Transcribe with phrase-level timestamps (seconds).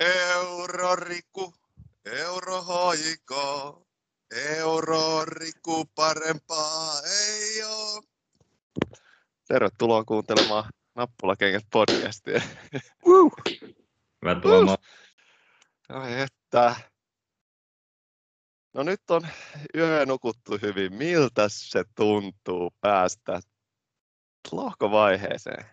[0.00, 1.54] Euroriku,
[2.04, 3.86] eurohoiko,
[4.30, 8.02] euroriku parempaa ei oo.
[9.48, 12.42] Tervetuloa kuuntelemaan Nappulakengät podcastia.
[13.04, 13.32] Uh.
[14.22, 14.76] Hyvä tuomo.
[15.88, 16.74] Ai että.
[18.74, 19.28] No nyt on
[19.74, 20.94] yö nukuttu hyvin.
[20.94, 23.40] Miltä se tuntuu päästä
[24.52, 25.66] lohkovaiheeseen?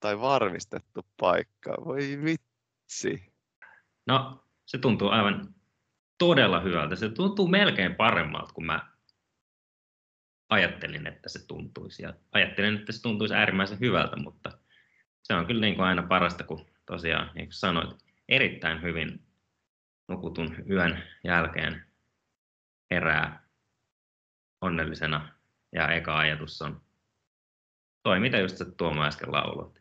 [0.00, 1.74] Tai varmistettu paikka?
[1.84, 3.31] Voi vitsi.
[4.06, 5.54] No, se tuntuu aivan
[6.18, 6.96] todella hyvältä.
[6.96, 8.92] Se tuntuu melkein paremmalta kuin mä
[10.48, 12.02] ajattelin, että se tuntuisi.
[12.02, 14.58] Ja ajattelin, että se tuntuisi äärimmäisen hyvältä, mutta
[15.22, 19.26] se on kyllä niin kuin aina parasta, kun tosiaan, niin kuin sanoit, erittäin hyvin
[20.08, 21.86] nukutun yön jälkeen
[22.90, 23.48] herää
[24.60, 25.28] onnellisena.
[25.72, 26.80] Ja eka ajatus on
[28.02, 29.78] toi, mitä just se Tuomo äsken laulot.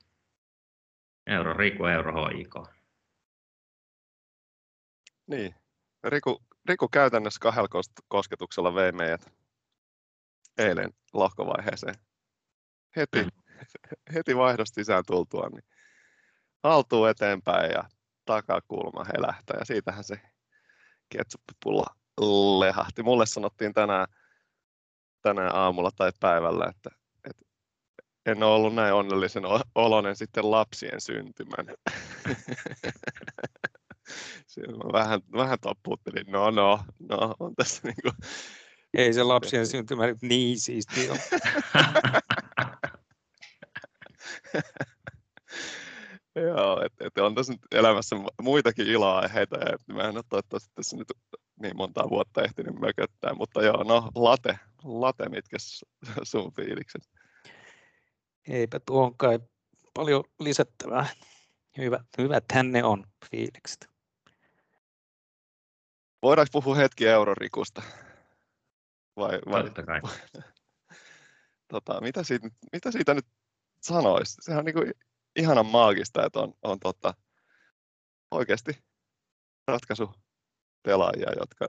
[1.27, 2.67] Euro Riku, euro hoiko.
[5.31, 5.55] Niin.
[6.03, 9.33] Riku, Riku käytännössä kahdella kosketuksella vei meidät
[10.57, 11.95] eilen lohkovaiheeseen.
[12.95, 13.29] Heti, mm.
[14.13, 15.63] heti vaihdosta sisään tultua, niin
[16.63, 17.83] haltuu eteenpäin ja
[18.25, 20.21] takakulma helähtää ja siitähän se
[21.09, 21.95] ketsuppipulla
[22.59, 23.03] lehahti.
[23.03, 24.07] Mulle sanottiin tänään,
[25.21, 26.89] tänään aamulla tai päivällä, että,
[27.29, 27.45] että
[28.25, 29.43] en ole ollut näin onnellisen
[29.75, 31.65] oloinen sitten lapsien syntymän.
[34.47, 38.13] Siinä mä vähän, vähän taputtelin, no no, no, on tässä niin kuin...
[38.93, 41.19] Ei se lapsien syntymä nyt niin siisti ole.
[46.35, 50.97] Joo, että et on tässä nyt elämässä muitakin iloaiheita, ja mä en ole toivottavasti tässä
[50.97, 51.07] nyt
[51.61, 55.57] niin monta vuotta ehtinyt mököttää, mutta joo, no late, late mitkä
[56.23, 57.01] sun fiilikset?
[58.47, 59.39] Eipä tuohon kai
[59.93, 61.07] paljon lisättävää.
[61.77, 63.90] Hyvä, hyvät hänne on fiilikset.
[66.21, 67.81] Voidaanko puhua hetki eurorikusta?
[69.15, 69.63] Vai, vai?
[69.63, 70.01] Totta kai.
[71.71, 73.25] tota, mitä, siitä, mitä siitä nyt
[73.81, 74.37] sanoisi?
[74.41, 74.93] Sehän on niin kuin
[75.35, 77.13] ihanan maagista, että on, on tota,
[78.31, 78.71] oikeasti
[79.67, 80.13] ratkaisu
[80.83, 81.67] pelaajia, jotka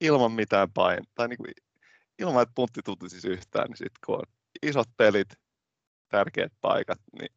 [0.00, 1.52] ilman mitään pain, tai niin kuin,
[2.18, 4.24] ilman, että puntti tutisi yhtään, niin sitten kun on
[4.62, 5.28] isot pelit,
[6.08, 7.34] tärkeät paikat, niin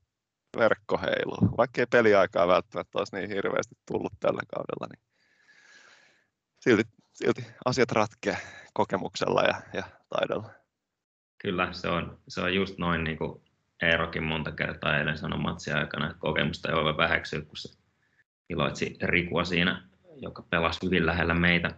[0.58, 1.58] verkko heiluu.
[1.58, 5.11] Vaikka ei peliaikaa välttämättä olisi niin hirveästi tullut tällä kaudella, niin
[6.62, 6.84] silti,
[7.14, 8.38] silti asiat ratkee
[8.74, 10.50] kokemuksella ja, ja taidolla.
[11.42, 13.42] Kyllä, se on, se on just noin niin kuin
[13.82, 17.78] Eerokin monta kertaa eilen sanoi matsia aikana, että kokemusta ei voi väheksyä, kun se
[18.50, 21.72] iloitsi Rikua siinä, joka pelasi hyvin lähellä meitä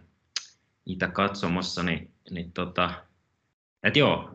[0.86, 2.90] Itä-katsomassa, niin, niin tota,
[3.82, 4.30] et joo,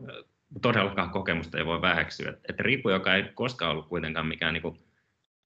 [0.62, 2.30] todellakaan kokemusta ei voi väheksyä.
[2.30, 4.76] Et, et Riku, joka ei koskaan ollut kuitenkaan mikään niinku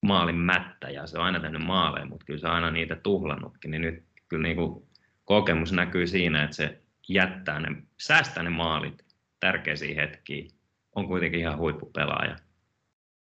[0.02, 3.70] maalin mättä, ja se on aina tehnyt maaleja, mutta kyllä se on aina niitä tuhlannutkin,
[3.70, 4.88] niin nyt kyllä niinku
[5.24, 9.04] kokemus näkyy siinä, että se jättää ne, säästää ne maalit
[9.40, 10.50] tärkeisiin hetkiin,
[10.94, 12.36] on kuitenkin ihan huippupelaaja.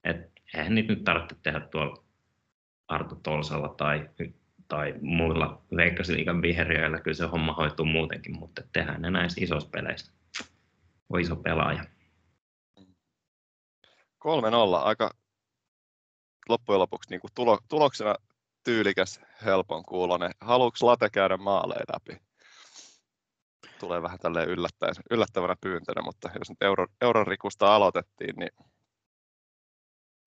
[0.03, 2.03] Et eihän niitä nyt tarvitse tehdä tuolla
[2.87, 4.09] Arto Tolsalla tai,
[4.67, 10.13] tai muilla Veikkausliigan viheriöillä, kyllä se homma hoituu muutenkin, mutta tehdään ne näissä isoissa peleissä.
[11.09, 11.85] On iso pelaaja.
[14.21, 14.27] 3-0,
[14.83, 15.11] aika
[16.49, 18.15] loppujen lopuksi niin kuin tulo, tuloksena
[18.63, 20.31] tyylikäs, helpon kuulonen.
[20.41, 22.21] Haluatko Late käydä maaleja läpi?
[23.79, 24.49] Tulee vähän tälleen
[25.11, 27.25] yllättävänä pyyntönä, mutta jos nyt euro, euron
[27.59, 28.51] aloitettiin, niin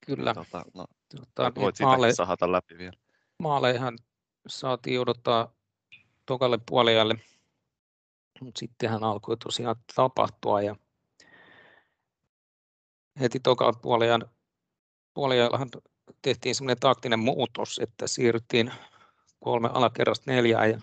[0.06, 0.34] Kyllä.
[0.34, 0.86] Tota, no,
[1.16, 2.96] tota, voit niin, maale, sahata läpi vielä.
[3.38, 3.98] Maaleihan
[4.46, 5.52] saatiin odottaa
[6.26, 7.14] tokalle puoliajalle,
[8.40, 10.76] mutta sittenhän alkoi tosiaan tapahtua ja
[13.20, 14.30] heti tokalle puoliajan
[15.14, 15.68] puoliajallahan
[16.24, 18.72] tehtiin semmoinen taktinen muutos, että siirryttiin
[19.40, 20.80] kolme alakerrasta neljään ja,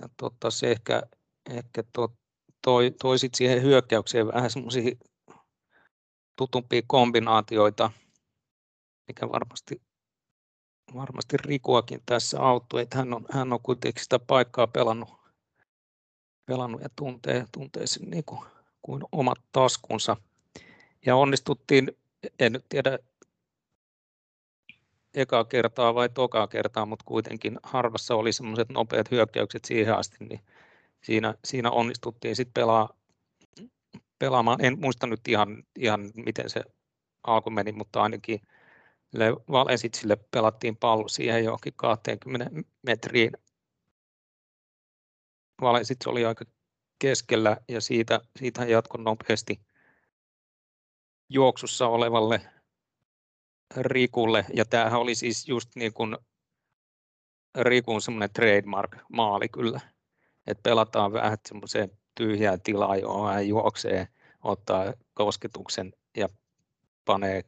[0.00, 1.02] ja tota, se ehkä,
[1.50, 2.12] ehkä to,
[2.62, 4.92] toi, toi sit siihen hyökkäykseen vähän semmoisia
[6.36, 7.90] tutumpia kombinaatioita,
[9.08, 9.82] mikä varmasti,
[10.94, 15.08] varmasti Rikuakin tässä auttoi, että hän on, hän on kuitenkin sitä paikkaa pelannut,
[16.46, 18.40] pelannut ja tuntee, tuntee sen niin kuin,
[18.82, 20.16] kuin omat taskunsa.
[21.06, 21.96] Ja onnistuttiin
[22.38, 22.98] en nyt tiedä
[25.14, 30.40] ekaa kertaa vai tokaa kertaa, mutta kuitenkin harvassa oli semmoiset nopeat hyökkäykset siihen asti, niin
[31.02, 32.88] siinä, siinä onnistuttiin sitten pelaa,
[34.18, 34.64] pelaamaan.
[34.64, 36.62] En muista nyt ihan, ihan miten se
[37.22, 38.40] alku meni, mutta ainakin
[39.50, 42.50] Valesitsille pelattiin pallo siihen johonkin 20
[42.82, 43.32] metriin.
[45.60, 46.44] Valesits oli aika
[46.98, 49.60] keskellä ja siitä, siitä jatkoi nopeasti
[51.28, 52.40] juoksussa olevalle
[53.76, 54.44] Rikulle.
[54.54, 56.16] Ja tämähän oli siis just niin kuin
[57.58, 59.80] Rikun semmoinen trademark-maali kyllä.
[60.46, 64.08] Että pelataan vähän semmoiseen tyhjään tilaan, johon hän juoksee,
[64.42, 66.28] ottaa kosketuksen ja
[67.04, 67.44] panee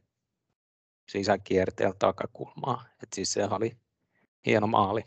[1.08, 2.84] sisäkierteellä takakulmaa.
[3.02, 3.76] Et siis se oli
[4.46, 5.04] hieno maali.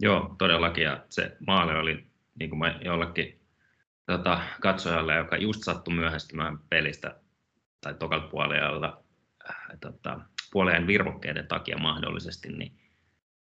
[0.00, 0.84] Joo, todellakin.
[0.84, 2.06] Ja se maali oli
[2.38, 3.40] niin kuin mä jollekin
[4.06, 7.20] tota, katsojalle, joka just sattui myöhästymään pelistä
[7.80, 9.05] tai tokalta puolelta äh,
[10.56, 12.72] puoleen virvokkeiden takia mahdollisesti, niin,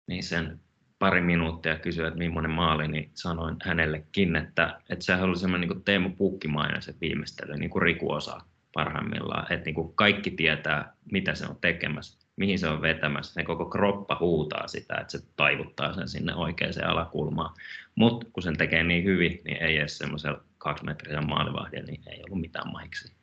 [0.08, 0.60] niin sen
[1.00, 5.84] pari minuuttia kysyä, että millainen maali, niin sanoin hänellekin, että, että sehän oli semmoinen niin
[5.84, 11.36] Teemu Pukkimainen se viimeistely, niin kuin Riku osaa parhaimmillaan, että niin kuin kaikki tietää, mitä
[11.36, 15.94] se on tekemässä, mihin se on vetämässä, se koko kroppa huutaa sitä, että se taivuttaa
[15.94, 17.56] sen sinne oikeaan alakulmaan,
[17.96, 22.42] mutta kun sen tekee niin hyvin, niin ei edes semmoisella kaksimetrisen maalivahdilla, niin ei ollut
[22.42, 23.14] mitään mahiksi.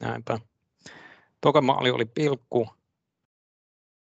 [0.00, 0.38] Näinpä.
[1.40, 2.83] Toka maali oli pilkku.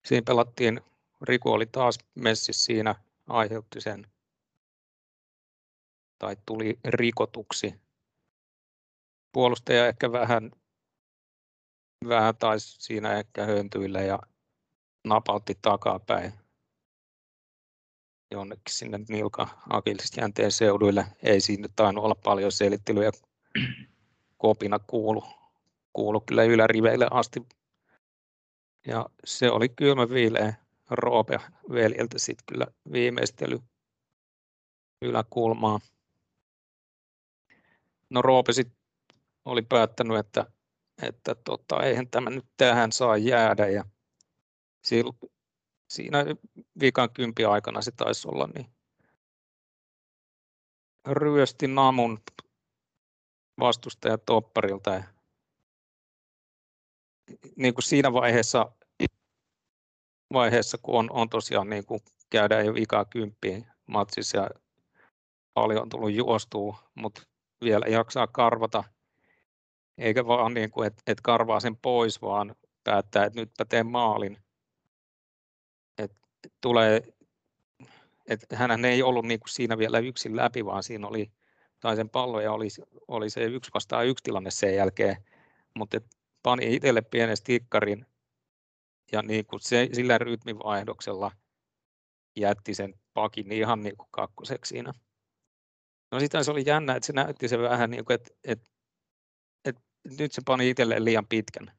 [0.04, 0.80] Siinä pelattiin,
[1.22, 2.94] Riku oli taas messissä siinä,
[3.28, 4.06] aiheutti sen,
[6.18, 7.74] tai tuli rikotuksi.
[9.32, 10.50] Puolustaja ehkä vähän,
[12.08, 14.18] vähän taisi siinä ehkä höntyillä ja
[15.04, 16.32] napautti takapäin
[18.30, 21.06] jonnekin sinne nilka akillisjänteen seuduille.
[21.22, 23.10] Ei siinä tainnut olla paljon selittelyä.
[24.38, 25.24] Kopina kuulu,
[25.92, 27.46] kuulu kyllä yläriveille asti.
[28.86, 30.54] Ja se oli kylmä viileä
[30.90, 31.40] Roope
[31.72, 33.58] veljeltä sitten kyllä viimeistely
[35.02, 35.80] yläkulmaa.
[38.10, 38.78] No Roope sitten
[39.44, 40.46] oli päättänyt, että,
[41.02, 43.84] että tota, eihän tämä nyt tähän saa jäädä ja
[45.88, 46.18] siinä
[46.80, 48.66] viikan kympi aikana se taisi olla, niin
[51.06, 52.22] ryösti namun
[53.60, 54.90] vastustaja topparilta.
[54.90, 55.04] Ja
[57.56, 58.72] niin kuin siinä vaiheessa,
[60.32, 64.50] vaiheessa, kun on, on tosiaan niin kuin käydään jo vikaa kymppiin matsissa ja
[65.54, 67.22] paljon on tullut juostua, mutta
[67.64, 68.84] vielä jaksaa karvata,
[69.98, 74.38] eikä vaan niin kuin, että et karvaa sen pois, vaan päättää, että nytpä teen maalin.
[76.60, 77.02] Tulee,
[78.26, 81.32] että hän ei ollut niin kuin siinä vielä yksin läpi, vaan siinä oli,
[81.80, 82.68] tai sen pallo ja oli,
[83.08, 85.16] oli se yksi vastaan yksi tilanne sen jälkeen,
[85.76, 86.00] mutta
[86.42, 88.06] pani itselle pienen stikkarin
[89.12, 91.30] ja niin kuin se, sillä rytmivaihdoksella
[92.36, 94.92] jätti sen pakin ihan niin kuin kakkoseksi siinä.
[96.12, 98.70] No sitten se oli jännä, että se näytti se vähän niin kuin, että, että,
[99.64, 99.82] että
[100.18, 101.72] nyt se pani itselleen liian pitkän.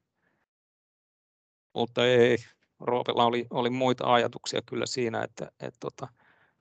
[1.75, 2.38] Mutta ei,
[2.80, 6.07] Roopella oli, oli muita ajatuksia kyllä siinä, että, että tota,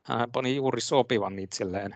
[0.02, 1.94] hän pani juuri sopivan itselleen.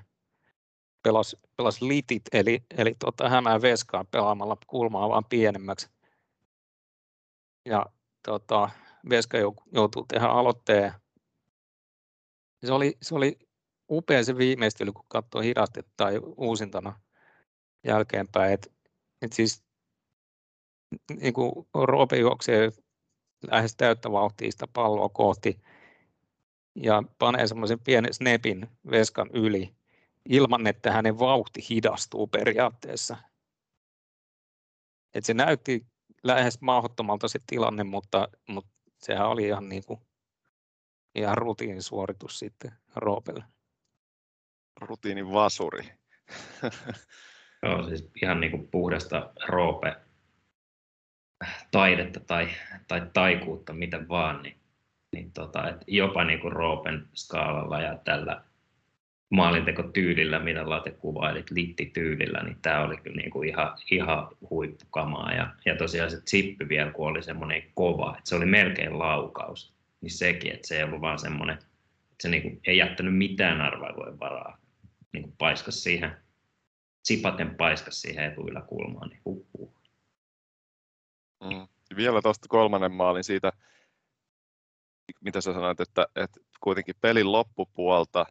[1.03, 5.96] Pelasi, pelas litit, eli, eli tota, hämää veskaa pelaamalla kulmaa vaan pienemmäksi.
[7.67, 7.87] Ja
[8.23, 8.71] tota,
[9.11, 9.39] Veska
[9.73, 10.93] joutuu tehdä aloitteen.
[12.65, 13.39] Se oli, se oli
[13.91, 17.01] upea se viimeistely, kun katsoi hidastetta tai uusintana
[17.85, 18.53] jälkeenpäin.
[18.53, 18.73] Et,
[19.23, 19.65] et siis,
[21.21, 22.71] niin kuin Roope juoksee
[23.51, 25.61] lähes täyttä vauhtia sitä palloa kohti
[26.75, 29.77] ja panee semmoisen pienen snapin veskan yli
[30.29, 33.17] ilman, että hänen vauhti hidastuu periaatteessa.
[35.15, 35.87] Et se näytti
[36.27, 40.01] lähes mahdottomalta se tilanne, mutta, mutta sehän oli ihan, niin kuin,
[41.15, 43.45] ihan rutiinisuoritus sitten Roopelle.
[44.81, 45.93] Rutiinin vasuri.
[47.63, 49.97] Joo, siis ihan niin kuin puhdasta Roope
[51.71, 52.49] taidetta tai,
[52.89, 54.61] tai taikuutta, mitä vaan, niin,
[55.13, 58.45] niin tota, et jopa niin kuin Roopen skaalalla ja tällä
[59.31, 65.33] maalintekotyylillä, mitä Late kuvailit, littityylillä, niin tämä oli kyllä niin kuin ihan, ihan huippukamaa.
[65.33, 69.75] Ja, ja tosiaan se chippi vielä, kun oli semmoinen kova, että se oli melkein laukaus,
[70.01, 71.67] niin sekin, että se ei ollut vaan semmoinen, että
[72.23, 74.59] se niin kuin ei jättänyt mitään arvailujen varaa,
[75.13, 76.17] niin kuin paiskas siihen,
[77.03, 79.47] sipaten paiskas siihen etuiläkulmaan, niin huh.
[81.45, 81.69] Mm.
[81.97, 83.53] Vielä tuosta kolmannen maalin siitä,
[85.21, 88.27] mitä sä sanoit, että, että kuitenkin pelin loppupuolta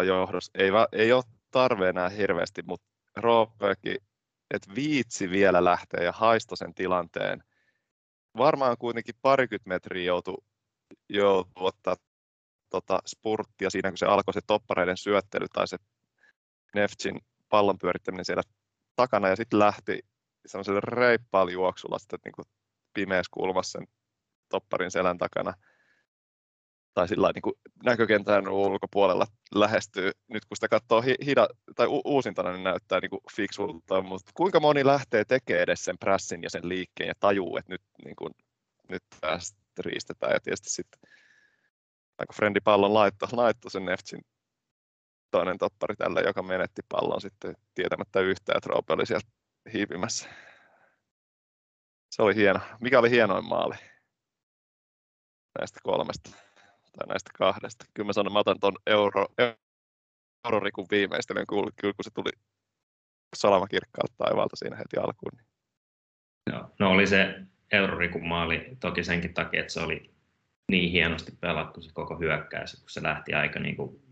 [0.00, 2.86] 2-0 johdos ei, ei ole tarve enää hirveästi, mutta
[3.16, 3.96] Roopekin,
[4.50, 7.42] että viitsi vielä lähteä ja haisto sen tilanteen.
[8.36, 10.44] Varmaan kuitenkin parikymmentä metriä joutui,
[11.08, 11.96] joutui ottaa
[12.70, 15.76] tota spurttia siinä, kun se alkoi se toppareiden syöttely tai se
[16.74, 18.42] Neftsin pallon pyörittäminen siellä
[18.96, 20.00] takana ja sitten lähti
[20.46, 22.46] semmoisella reippaalla juoksulla sitten niin kuin
[22.94, 23.88] pimeässä kulmassa sen
[24.48, 25.54] topparin selän takana.
[26.94, 27.54] Tai sillä niin kuin
[27.84, 33.20] näkökentän ulkopuolella lähestyy, nyt kun sitä katsoo hida, tai u- uusintana, niin näyttää niin kuin
[33.36, 37.72] fiksulta, mutta kuinka moni lähtee tekemään edes sen pressin ja sen liikkeen ja tajuu, että
[37.72, 38.34] nyt, niin kuin,
[38.88, 41.00] nyt tästä riistetään ja tietysti sitten
[42.18, 44.20] aika frendi pallon laitto, laitto sen Neftsin
[45.30, 49.28] toinen toppari tällä, joka menetti pallon sitten tietämättä yhtään, että Roope oli sieltä
[49.72, 50.28] hiipimässä.
[52.10, 52.60] Se oli hieno.
[52.80, 53.74] Mikä oli hienoin maali
[55.58, 56.47] näistä kolmesta
[56.98, 57.84] tai näistä kahdesta?
[57.94, 59.26] Kyllä mä sanon, mä otan tuon euro,
[60.44, 62.30] eurorikun viimeistelen, kun, kyllä kun se tuli
[63.36, 65.32] salamakirkkaalta taivaalta siinä heti alkuun.
[65.36, 65.46] Niin.
[66.52, 67.40] No, no oli se
[67.72, 70.10] eurorikun maali toki senkin takia, että se oli
[70.70, 74.02] niin hienosti pelattu se koko hyökkäys, kun se lähti aika niin kuin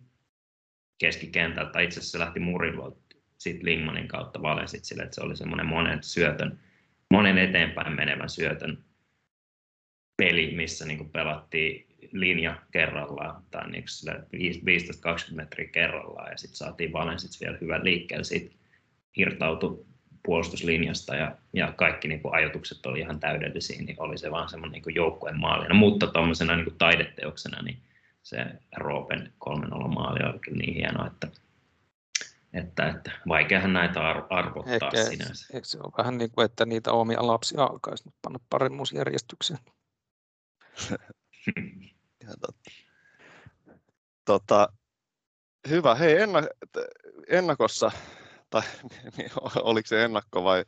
[0.99, 1.81] keskikentältä.
[1.81, 2.97] Itse asiassa se lähti Murilta
[3.39, 6.61] sitten Lingmanin kautta valensit sille, että se oli semmoinen monen syötön,
[7.11, 8.85] monen eteenpäin menevän syötön
[10.17, 13.85] peli, missä niin kuin pelattiin linja kerrallaan tai niin
[15.33, 18.25] 15-20 metriä kerrallaan ja sitten saatiin Valensits vielä hyvän liikkeelle.
[18.25, 18.59] Sitten
[19.17, 19.85] irtautui
[20.27, 24.83] puolustuslinjasta ja, ja kaikki niin kuin ajatukset oli ihan täydellisiä, niin oli se vaan semmoinen
[24.87, 25.75] niin joukkueen maalina.
[25.75, 27.79] Mutta tuommoisena niin taideteoksena niin
[28.23, 28.47] se
[28.77, 31.29] Roopen 3-0 maali oli kyllä niin hieno, että,
[32.53, 35.55] että, että vaikeahan näitä ar- arvottaa Eikä, sinänsä.
[35.55, 39.61] Eikö se ole vähän niin kuin, että niitä omia lapsia alkaisi nyt panna paremmuusjärjestykseen?
[42.27, 42.71] Totta.
[44.25, 44.69] Tota,
[45.69, 45.95] hyvä.
[45.95, 46.17] Hei,
[47.29, 47.91] ennakossa
[48.51, 48.63] tai
[49.63, 50.65] oliko se ennakko vai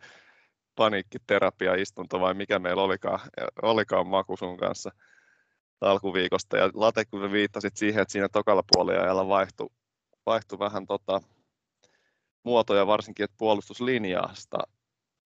[0.75, 3.21] paniikkiterapia istunto vai mikä meillä olikaan,
[3.63, 4.91] olikaan maku sun kanssa
[5.81, 6.57] alkuviikosta.
[6.57, 9.69] Ja Late, kun viittasit siihen, että siinä tokalla puoliajalla vaihtui,
[10.27, 11.21] vaihtui vähän tota,
[12.43, 14.59] muotoja, varsinkin että puolustuslinjasta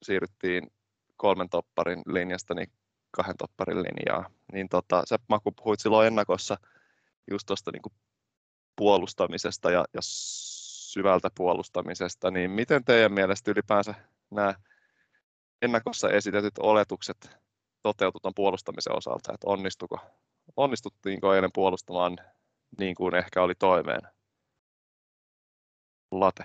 [0.03, 0.71] siirryttiin
[1.17, 2.73] kolmen topparin linjasta niin
[3.13, 4.31] kahden topparin linjaa.
[4.53, 6.57] Niin tota, sä Maku puhuit silloin ennakossa
[7.31, 8.01] just tuosta niin
[8.77, 10.01] puolustamisesta ja, ja
[10.93, 13.95] syvältä puolustamisesta, niin miten teidän mielestä ylipäänsä
[14.31, 14.55] nämä
[15.63, 17.31] ennakossa esitetyt oletukset
[17.83, 19.99] toteutut puolustamisen osalta, että onnistuko,
[20.57, 22.19] onnistuttiinko eilen puolustamaan
[22.79, 24.01] niin kuin ehkä oli toiveen?
[26.11, 26.45] Late.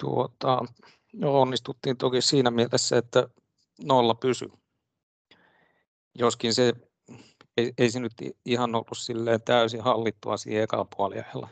[0.00, 0.64] Tuota,
[1.12, 3.28] no onnistuttiin toki siinä mielessä, että
[3.84, 4.52] nolla pysy.
[6.18, 6.72] Joskin se
[7.56, 8.12] ei, ei se nyt
[8.44, 11.48] ihan ollut täysin hallittua siihen ekalla puoliajalla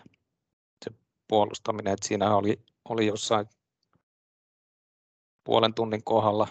[1.29, 3.47] puolustaminen, että siinä oli, oli jossain
[5.45, 6.49] puolen tunnin kohdalla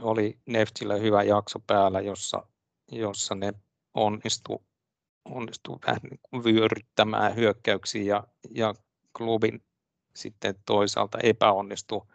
[0.00, 2.46] oli Neftillä hyvä jakso päällä, jossa,
[2.92, 3.54] jossa ne
[3.94, 4.64] onnistu,
[5.24, 8.74] onnistu vähän niin kuin vyöryttämään hyökkäyksiä ja, ja
[9.16, 9.62] klubin
[10.16, 12.06] sitten toisaalta epäonnistui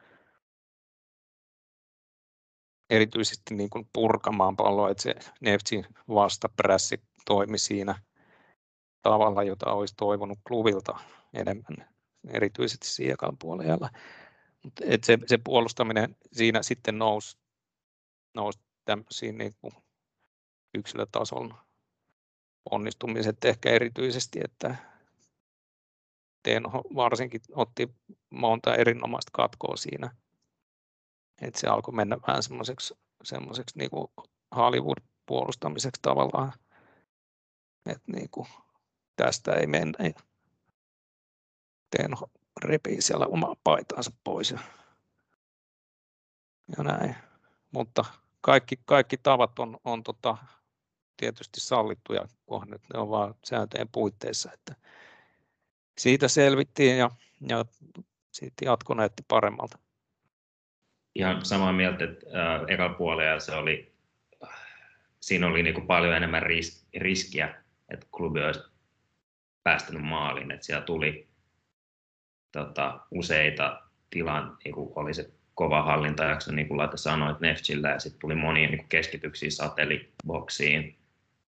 [2.90, 8.02] erityisesti niin kuin purkamaan palloa, että se Neftsin vastaprässi toimi siinä
[9.02, 11.00] tavalla, jota olisi toivonut klubilta
[11.34, 11.90] enemmän,
[12.28, 13.90] erityisesti Siekan puolella.
[14.64, 17.38] Mutta et se, se, puolustaminen siinä sitten nousi,
[18.36, 19.74] nousi tämmöisiin niin kuin
[20.78, 21.54] yksilötason
[22.72, 24.76] onnistumiset ehkä erityisesti, että
[26.44, 27.96] Teeno varsinkin otti
[28.30, 30.16] monta erinomaista katkoa siinä.
[31.42, 32.94] Että se alkoi mennä vähän semmoiseksi,
[33.24, 34.08] semmoiseksi niin kuin
[34.56, 36.54] Hollywood-puolustamiseksi tavallaan.
[37.86, 38.48] Että niin kuin,
[39.16, 39.98] tästä ei mennä.
[41.98, 42.18] Teeno
[42.64, 44.60] repii siellä omaa paitaansa pois ja,
[46.78, 47.16] ja näin.
[47.72, 48.06] Mutta
[48.42, 50.38] kaikki, kaikki tavat on, on tota,
[51.18, 52.28] tietysti sallittuja,
[52.66, 54.52] nyt ne on vain sääntöjen puitteissa.
[54.54, 54.76] Että
[55.98, 57.10] siitä selvittiin ja,
[57.50, 57.66] ja
[58.32, 59.80] siitä jatko näytti paremmalta.
[61.16, 63.94] Ihan samaa mieltä, että äh, ekalla puolella se oli,
[65.20, 67.56] siinä oli niin kuin paljon enemmän ris, riskiä,
[67.90, 68.62] että klubi olisi
[69.64, 71.28] päästänyt maaliin, että siellä tuli
[72.52, 77.90] tota, useita tilan, niin kuin oli se kova hallintajakso, niin kuin Laita sanoi, että Nefchillä,
[77.90, 81.00] ja sitten tuli monia niin kuin keskityksiä sateliboksiin,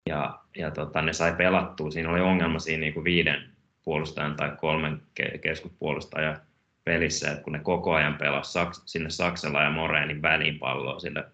[0.08, 1.90] ja, ja tota, ne sai pelattua.
[1.90, 3.50] Siinä oli ongelma siinä niin kuin viiden
[3.84, 5.02] puolustajan tai kolmen
[5.42, 6.40] keskuspuolustajan
[6.84, 11.24] pelissä, että kun ne koko ajan pelasivat sinne Saksella ja Moreenin väliin palloa sille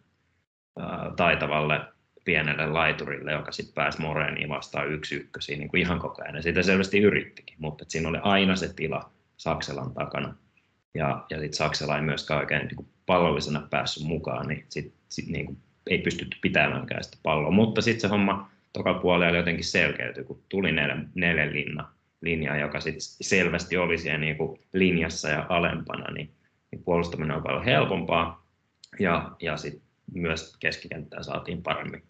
[0.78, 1.80] ää, taitavalle
[2.24, 6.36] pienelle laiturille, joka sitten pääsi Moreeniin vastaan yksi ykkösiin niin kuin ihan koko ajan.
[6.36, 10.34] Ja sitä selvästi yrittikin, mutta siinä oli aina se tila Sakselan takana.
[10.94, 15.26] Ja, ja sitten Saksela ei myöskään oikein niin kuin pallollisena päässyt mukaan, niin sitten sit,
[15.26, 15.58] niin kuin,
[15.90, 17.50] ei pystytty pitämäänkään sitä palloa.
[17.50, 21.88] Mutta sitten se homma toka puolella jotenkin selkeytyi, kun tuli neljä, neljä linna,
[22.20, 26.34] linjaa, joka sitten selvästi oli siellä niin kuin linjassa ja alempana, niin,
[26.70, 28.46] niin puolustaminen on paljon helpompaa.
[28.98, 29.82] Ja, ja sitten
[30.14, 32.02] myös keskikenttää saatiin paremmin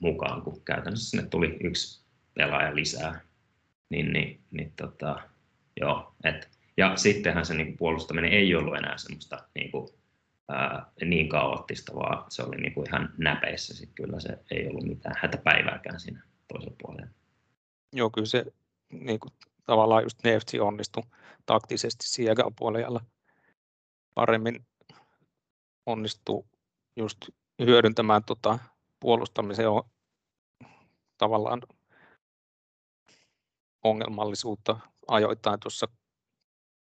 [0.00, 2.04] mukaan, kun käytännössä sinne tuli yksi
[2.34, 3.20] pelaaja lisää.
[3.90, 5.22] Niin, niin, niin tota,
[5.80, 9.88] joo, et, ja sittenhän se niin puolustaminen ei ollut enää semmoista niin, kuin,
[10.48, 13.76] ää, niin kaoottista, vaan se oli niin kuin ihan näpeissä.
[13.76, 17.08] Sit kyllä se ei ollut mitään hätäpäivääkään siinä toisella puolella.
[17.92, 18.44] Joo, kyllä se
[18.92, 19.32] niin kuin,
[19.66, 21.02] tavallaan just Neftsi onnistui
[21.46, 23.00] taktisesti siellä puolella
[24.14, 24.66] paremmin
[25.86, 26.46] onnistuu
[26.96, 27.16] just
[27.58, 28.58] hyödyntämään tota
[29.00, 29.82] puolustamisen on
[31.18, 31.62] tavallaan
[33.84, 35.88] ongelmallisuutta ajoittain tuossa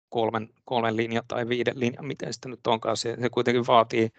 [0.09, 2.97] kolmen, kolmen linja tai viiden linja, miten sitä nyt onkaan.
[2.97, 4.09] Se, se kuitenkin vaatii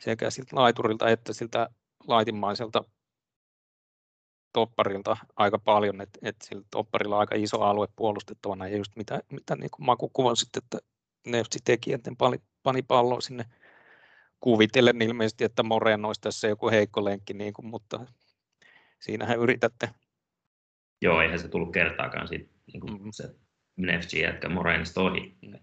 [0.00, 1.68] sekä siltä laiturilta että siltä
[2.06, 2.84] laitimaiselta
[4.54, 9.20] topparilta aika paljon, että, että sillä topparilla on aika iso alue puolustettavana ja just mitä,
[9.30, 10.78] mitä niin kuin Maku kuvasi, että
[11.26, 13.44] Neftsi teki, että pani, pani palloa sinne
[14.40, 18.06] kuvitellen ilmeisesti, että Moreen olisi tässä joku heikko lenkki, niin kuin, mutta
[19.00, 19.90] siinähän yritätte.
[21.02, 23.12] Joo, eihän se tullut kertaakaan siitä, niin kuin mm-hmm.
[23.12, 23.34] se
[23.76, 25.36] Nefci jätkä Moreenista ohi.
[25.42, 25.58] Mm.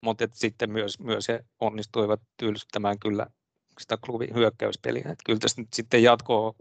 [0.00, 3.26] Mutta sitten myös, myös he onnistuivat tylsyttämään kyllä
[3.80, 5.08] sitä klubin hyökkäyspeliä.
[5.10, 6.54] Et kyllä tässä nyt sitten jatkoa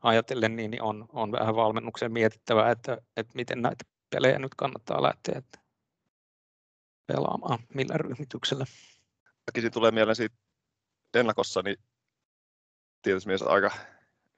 [0.00, 5.02] ajatellen niin, niin on, on vähän valmennuksen mietittävä, että, että miten näitä pelejä nyt kannattaa
[5.02, 5.42] lähteä
[7.06, 8.64] pelaamaan, millä ryhmityksellä.
[9.46, 10.36] Väkisin tulee mieleen siitä
[11.14, 11.76] ennakossa, niin
[13.02, 13.70] tietysti myös aika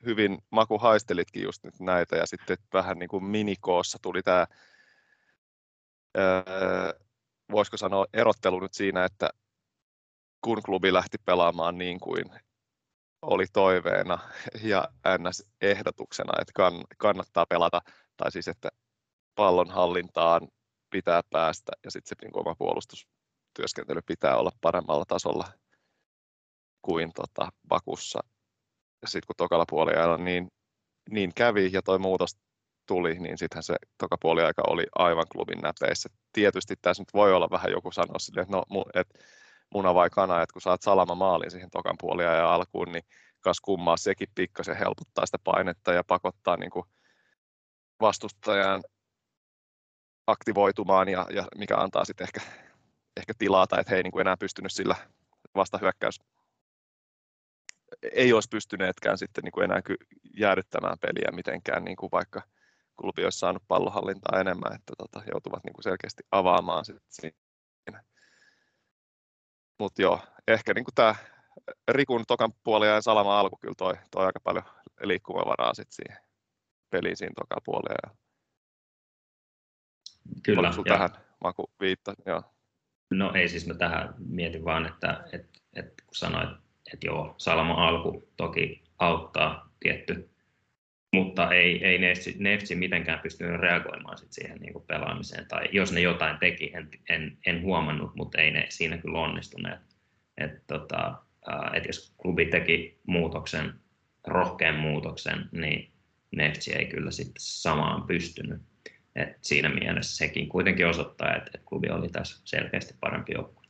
[0.05, 4.47] hyvin maku haistelitkin just nyt näitä ja sitten vähän niin kuin minikoossa tuli tämä,
[6.19, 6.93] öö,
[7.51, 9.31] voisiko sanoa erottelu nyt siinä, että
[10.41, 12.25] kun klubi lähti pelaamaan niin kuin
[13.23, 14.19] oli toiveena
[14.63, 14.89] ja
[15.19, 16.53] NS-ehdotuksena, että
[16.99, 17.81] kannattaa pelata,
[18.17, 18.69] tai siis että
[19.35, 20.49] pallon hallintaan
[20.91, 25.45] pitää päästä ja sitten se niin oma puolustustyöskentely pitää olla paremmalla tasolla
[26.83, 28.21] kuin tota, Bakussa.
[29.07, 30.49] Sitten kun tokalla puoliajalla niin,
[31.11, 32.37] niin kävi ja toi muutos
[32.87, 36.09] tuli, niin sittenhän se toka puoliaika oli aivan klubin näpeissä.
[36.33, 38.65] Tietysti tässä nyt voi olla vähän joku sanoa että no,
[38.95, 39.09] et,
[39.75, 43.05] muna vai kana, että kun saat salama maalin siihen tokan puoliajan alkuun, niin
[43.41, 46.87] kas kummaa sekin pikkasen helpottaa sitä painetta ja pakottaa niin kuin
[48.01, 48.83] vastustajan
[50.27, 52.41] aktivoitumaan ja, ja mikä antaa sitten ehkä,
[53.17, 54.97] ehkä tilaa tai että he ei niin kuin enää pystynyt sillä
[55.55, 56.21] vastahyökkäys
[58.13, 59.81] ei olisi pystyneetkään sitten niin kuin enää
[60.37, 62.43] jäädyttämään peliä mitenkään, niin kuin vaikka
[62.97, 67.42] klubi olisi saanut pallohallintaa enemmän, että tota, joutuvat niin kuin selkeästi avaamaan sitten.
[69.83, 71.15] Mutta joo, ehkä niin tämä
[71.89, 74.65] Rikun tokan puoli ja Salama alku kyllä toi, toi aika paljon
[75.03, 76.17] liikkumavaraa sitten siihen
[76.91, 78.17] peliin siinä toka puolella.
[80.43, 80.69] Kyllä.
[80.69, 81.11] Oliko tähän
[81.45, 82.15] maku viitta?
[82.27, 82.43] Joo.
[83.11, 86.51] No ei siis mä tähän mietin vaan, että, että, että kun sanoit,
[86.93, 90.31] että joo, Salama alku toki auttaa tietty,
[91.13, 95.49] mutta ei, ei Neftsi, Neftsi mitenkään pystynyt reagoimaan sit siihen niin kuin pelaamiseen.
[95.49, 99.81] Tai jos ne jotain teki, en, en, en huomannut, mutta ei ne siinä kyllä onnistuneet.
[100.39, 101.15] Et, tota,
[101.75, 103.75] että jos klubi teki muutoksen,
[104.27, 105.93] rohkean muutoksen, niin
[106.37, 108.63] Neftsi ei kyllä sitten samaan pystynyt.
[109.17, 113.63] Et siinä mielessä sekin kuitenkin osoittaa, että, että klubi oli tässä selkeästi parempi joukkue.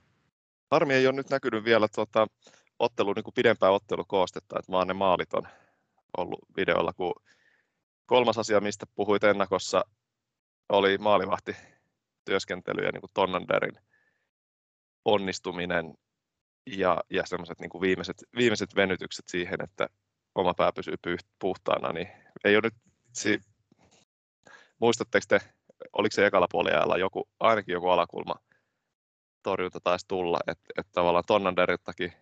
[0.70, 2.26] Harmi ei ole nyt näkynyt vielä tuota,
[2.78, 5.42] ottelu, niin kuin pidempää ottelukoostetta, että vaan ne maalit on
[6.18, 7.12] ollut videolla, kun
[8.06, 9.84] kolmas asia, mistä puhuit ennakossa,
[10.68, 11.56] oli maalivahti
[12.24, 13.78] työskentely ja niin kuin Tonnanderin
[15.04, 15.94] onnistuminen
[16.66, 19.88] ja, ja semmoiset niin viimeiset, viimeiset venytykset siihen, että
[20.34, 20.94] oma pää pysyy
[21.38, 22.08] puhtaana, niin
[22.44, 22.74] ei ole nyt,
[23.12, 23.40] si-
[24.78, 25.40] muistatteko te,
[25.92, 28.34] oliko se ekalla puolella joku, ainakin joku alakulma
[29.42, 32.12] torjunta taisi tulla, että, että tavallaan Tonnanderiltakin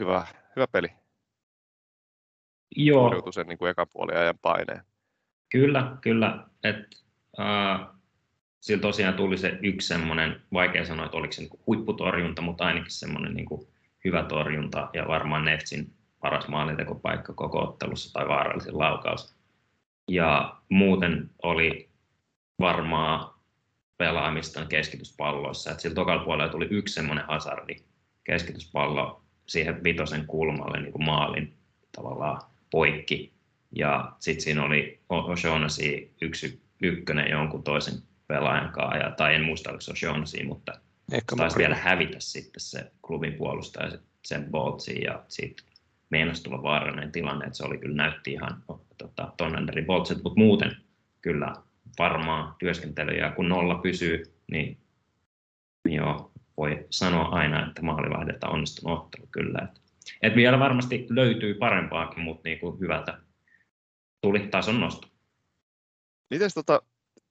[0.00, 1.01] hyvä, hyvä peli.
[2.76, 3.08] Joo.
[3.08, 4.82] Torjutui sen niin kuin ekan puoliajan paineen.
[5.48, 6.46] Kyllä, kyllä.
[6.64, 6.76] Et,
[7.40, 7.86] äh,
[8.60, 12.90] sillä tosiaan tuli se yksi semmoinen, vaikea sanoa, että oliko se niin huipputorjunta, mutta ainakin
[12.90, 13.48] semmoinen niin
[14.04, 19.34] hyvä torjunta ja varmaan Neftsin paras maalintekopaikka koko ottelussa tai vaarallisin laukaus.
[20.08, 21.90] Ja muuten oli
[22.60, 23.42] varmaa
[23.98, 25.70] pelaamista keskityspalloissa.
[25.70, 27.76] Et sillä tokalla puolella tuli yksi semmoinen hazardi
[28.24, 31.56] keskityspallo siihen vitosen kulmalle niin kuin maalin
[31.96, 33.32] tavallaan poikki.
[33.76, 37.94] Ja sitten siinä oli O'Shaughnessy yksi ykkönen jonkun toisen
[38.26, 40.72] pelaajan kanssa, ja, tai en muista, oliko se O'Shaughnessy, mutta
[41.12, 45.62] Ehkä taisi vielä hävitä sitten se klubin puolustaja sen Boltsiin, ja siitä
[46.10, 48.62] meinasi tulla vaarallinen tilanne, että se oli kyllä näytti ihan
[48.98, 50.76] tota, Tonnanderin Boltsit, mutta muuten
[51.22, 51.54] kyllä
[51.98, 54.78] varmaa työskentelyä, ja kun nolla pysyy, niin,
[55.84, 59.58] niin joo, voi sanoa aina, että maalivahdilta onnistunut ottelu kyllä.
[59.64, 59.80] Että
[60.22, 63.18] Et vielä varmasti löytyy parempaakin, mutta niin kuin hyvältä
[64.20, 65.08] tuli tason nosto.
[66.30, 66.82] Miten tota,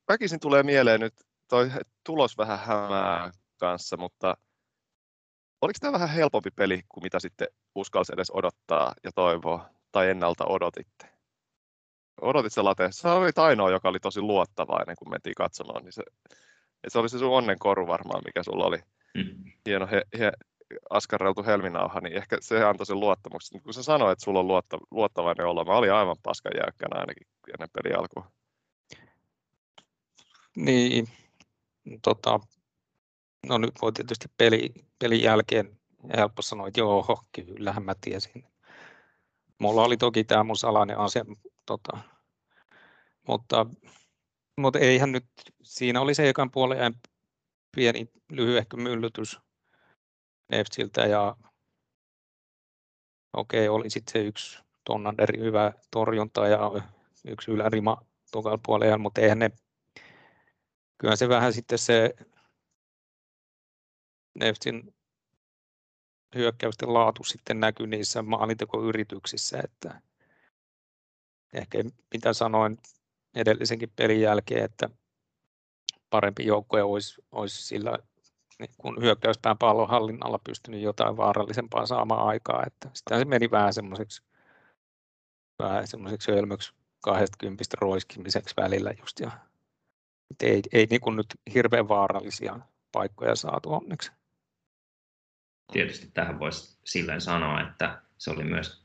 [0.10, 1.13] väkisin tulee mieleen nyt,
[1.49, 1.71] toi
[2.05, 4.38] tulos vähän hämää kanssa, mutta
[5.62, 10.45] oliko tämä vähän helpompi peli kuin mitä sitten uskalsi edes odottaa ja toivoa, tai ennalta
[10.45, 11.05] odotitte?
[12.21, 16.03] Odotit se late, sä olit ainoa, joka oli tosi luottavainen, kun mentiin katsomaan, niin se,
[16.88, 18.77] se oli se sun onnenkoru varmaan, mikä sulla oli.
[19.17, 19.51] Mm.
[19.65, 20.31] Hieno he, he,
[20.89, 23.62] askarreltu helminauha, niin ehkä se antoi sen luottamuksen.
[23.62, 27.27] Kun sä sanoit, että sulla on luotta, luottavainen olo, mä olin aivan paskan jäykkänä ainakin
[27.53, 28.25] ennen peli alkuun.
[30.55, 31.07] Niin,
[32.01, 32.39] tota,
[33.47, 35.79] no nyt voi tietysti peli, pelin jälkeen
[36.17, 38.43] helppo sanoa, että joo, kyllähän mä tiesin.
[39.60, 41.25] Mulla oli toki tämä mun salainen asia,
[41.65, 41.97] tota,
[43.27, 43.65] mutta,
[44.57, 45.25] mutta eihän nyt,
[45.63, 46.93] siinä oli se ekan puolen
[47.75, 49.39] pieni lyhyehkö myllytys
[50.51, 51.35] Nefsiltä ja
[53.33, 56.59] okei, okay, oli sitten se yksi Tonnanderi hyvä torjunta ja
[57.27, 59.51] yksi ylärima tokalla puolella, mutta eihän ne,
[60.97, 62.15] kyllä se vähän sitten se
[64.39, 64.95] Neftin
[66.35, 70.01] hyökkäysten laatu sitten näkyy niissä maalintekoyrityksissä, että
[71.53, 71.77] ehkä
[72.13, 72.77] mitä sanoin
[73.35, 74.89] edellisenkin pelin jälkeen, että
[76.09, 77.97] parempi joukkue olisi, olisi sillä
[78.62, 83.74] niin kun hyökkäyspään pallon hallinnalla pystynyt jotain vaarallisempaa saamaan aikaa, että sitä se meni vähän
[83.74, 84.24] semmoiseksi
[85.60, 89.32] vähän semmoiseksi hölmöksi 20 roiskimiseksi välillä just ja
[90.43, 92.60] ei, ei niin kuin nyt hirveän vaarallisia
[92.91, 94.12] paikkoja saatu onneksi.
[95.74, 98.82] Tietysti tähän voisi silleen sanoa, että se oli myös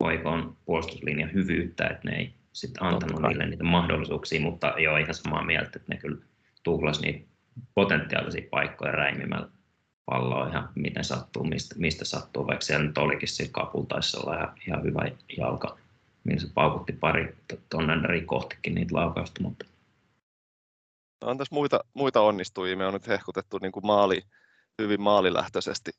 [0.00, 5.44] Voikon puolustuslinjan hyvyyttä, että ne ei sitten antanut niille niitä mahdollisuuksia, mutta joo, ihan samaa
[5.44, 6.24] mieltä, että ne kyllä
[6.62, 7.35] tuhlas niitä
[7.74, 9.48] potentiaalisia paikkoja räimimällä
[10.06, 14.54] palloa ihan miten sattuu, mistä, mistä sattuu, vaikka siellä nyt olikin sillä kapulta taisi olla
[14.66, 15.00] ihan, hyvä
[15.38, 15.78] jalka,
[16.24, 17.36] millä se paukutti pari
[17.70, 19.66] tuonne kohtikin niitä laukausta, mutta
[21.20, 24.22] no, on tässä muita, muita onnistujia, me on nyt hehkutettu niin kuin maali,
[24.82, 25.90] hyvin maalilähtöisesti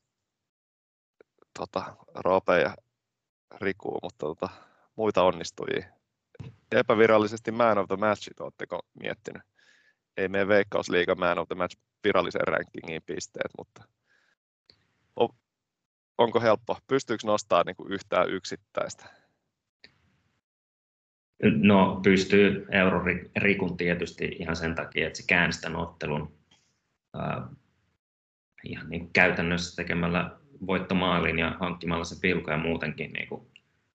[1.58, 2.76] tota, Roope ja
[3.60, 4.48] Riku, mutta tota,
[4.96, 5.86] muita onnistujia.
[6.72, 9.42] Epävirallisesti man of the matchit oletteko miettinyt?
[10.18, 13.84] Ei mene veikkausliiga man of the match virallisen rankingiin pisteet, mutta
[15.16, 15.28] on,
[16.18, 16.78] onko helppo?
[16.86, 19.04] Pystyykö nostamaan niin kuin yhtään yksittäistä?
[21.42, 26.38] No pystyy Eurorikun tietysti ihan sen takia, että se käänsi tämän ottelun
[27.16, 27.42] äh,
[28.64, 30.30] ihan niin käytännössä tekemällä
[30.66, 33.46] voittomaalin ja hankkimalla se pilko ja muutenkin niin kuin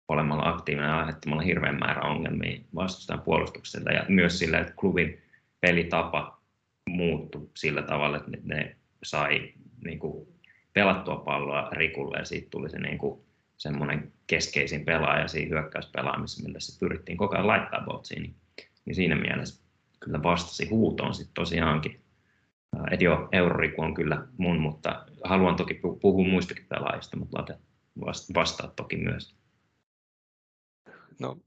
[0.07, 5.23] olemalla aktiivinen ja aiheuttamalla hirveän määrä ongelmia vastustajan puolustuksella ja myös sillä, että klubin
[5.63, 6.41] pelitapa
[6.89, 10.27] muuttui sillä tavalla, että ne sai niin kuin
[10.73, 13.21] pelattua palloa Rikulle ja siitä tuli se niin kuin
[13.57, 18.35] semmoinen keskeisin pelaaja siinä hyökkäyspelaamisessa, millä se pyrittiin koko ajan laittaa botsiin, niin,
[18.85, 19.63] niin siinä mielessä
[19.99, 22.01] kyllä vastasi huutoon sitten tosiaankin.
[22.91, 27.59] Et joo, Euroriku on kyllä mun, mutta haluan toki puhua muistakin pelaajista, mutta Late
[28.35, 29.35] vastaa toki myös.
[31.19, 31.37] No,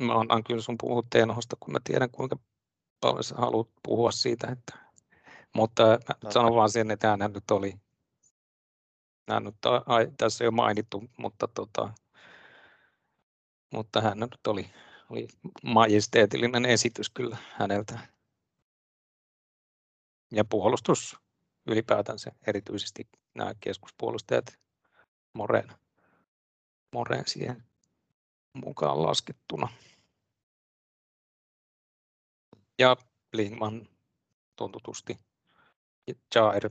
[0.00, 2.36] mä annan kyllä sun puhua Tenhosta, kun mä tiedän kuinka
[3.20, 4.46] sä haluat puhua siitä.
[4.46, 4.78] Että,
[5.52, 6.30] mutta mä no.
[6.30, 7.74] sanon vaan sen, että hän nyt oli,
[9.28, 11.92] hän nyt, ai, tässä ei ole mainittu, mutta, tota,
[13.72, 14.70] mutta hän nyt oli,
[15.10, 15.28] oli
[15.62, 17.98] majesteetillinen esitys kyllä häneltä
[20.32, 21.16] ja puolustus
[21.66, 24.58] ylipäätänsä, erityisesti nämä keskuspuolustajat
[25.34, 25.72] Moren,
[26.92, 27.64] Moren siihen
[28.52, 29.68] mukaan laskettuna.
[32.78, 32.96] Ja
[33.32, 33.88] Lingman
[34.56, 35.18] tuntutusti.
[36.34, 36.70] Jair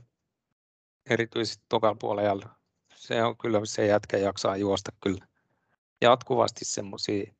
[1.10, 2.48] erityisesti tokalla puolella.
[2.94, 5.26] Se on kyllä se jätkä jaksaa juosta kyllä
[6.00, 7.32] jatkuvasti semmoisia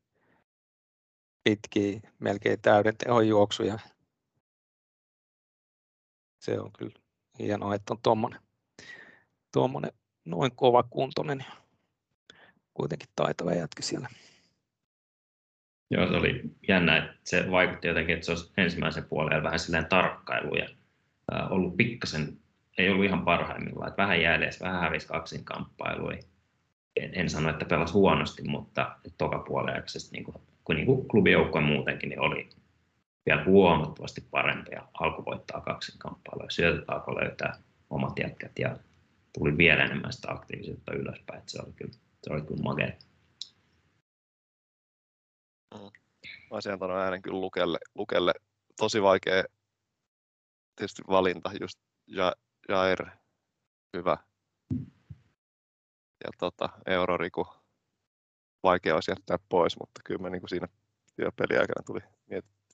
[1.45, 3.79] pitkiä, melkein täyden tehon juoksuja
[6.43, 6.99] se on kyllä
[7.39, 8.41] hienoa, että on tuommoinen,
[9.53, 9.93] tuommoinen
[10.25, 11.45] noin kova kuntoinen
[12.75, 14.09] kuitenkin taitava jätkä siellä.
[15.93, 19.87] Joo, se oli jännä, että se vaikutti jotenkin, että se olisi ensimmäisen puolen vähän silleen
[19.87, 20.69] tarkkailu ja
[21.51, 22.37] ollut pikkasen,
[22.79, 26.19] ei ollut ihan parhaimmillaan, että vähän jäljessä, vähän hävisi kaksinkamppailuja.
[26.97, 32.09] En, en sano, että pelasi huonosti, mutta toka puolen niin kuin, kun niin kuin muutenkin,
[32.09, 32.49] niin oli
[33.27, 36.51] vielä huomattavasti parempi ja alku voittaa kaksin kamppailuja.
[36.51, 37.57] Syötetäänkö löytää
[37.91, 38.77] omat jätkät ja
[39.39, 41.39] tuli vielä enemmän sitä aktiivisuutta ylöspäin.
[41.39, 42.93] Että se oli kyllä, se oli kyllä makea.
[45.81, 45.91] Mä
[46.51, 48.33] olisin antanut äänen kyllä Lukelle, Lukelle.
[48.77, 49.45] Tosi vaikea
[50.77, 52.33] tietysti valinta, just ja,
[52.69, 53.07] Jair,
[53.97, 54.17] hyvä.
[56.25, 57.47] ja tota, Euroriku
[58.63, 60.69] vaikea olisi jättää pois, mutta kyllä me niin kuin siinä
[61.17, 62.01] työpeliaikana tuli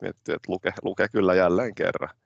[0.00, 2.16] mietitty, että luke, luke kyllä jälleen kerran.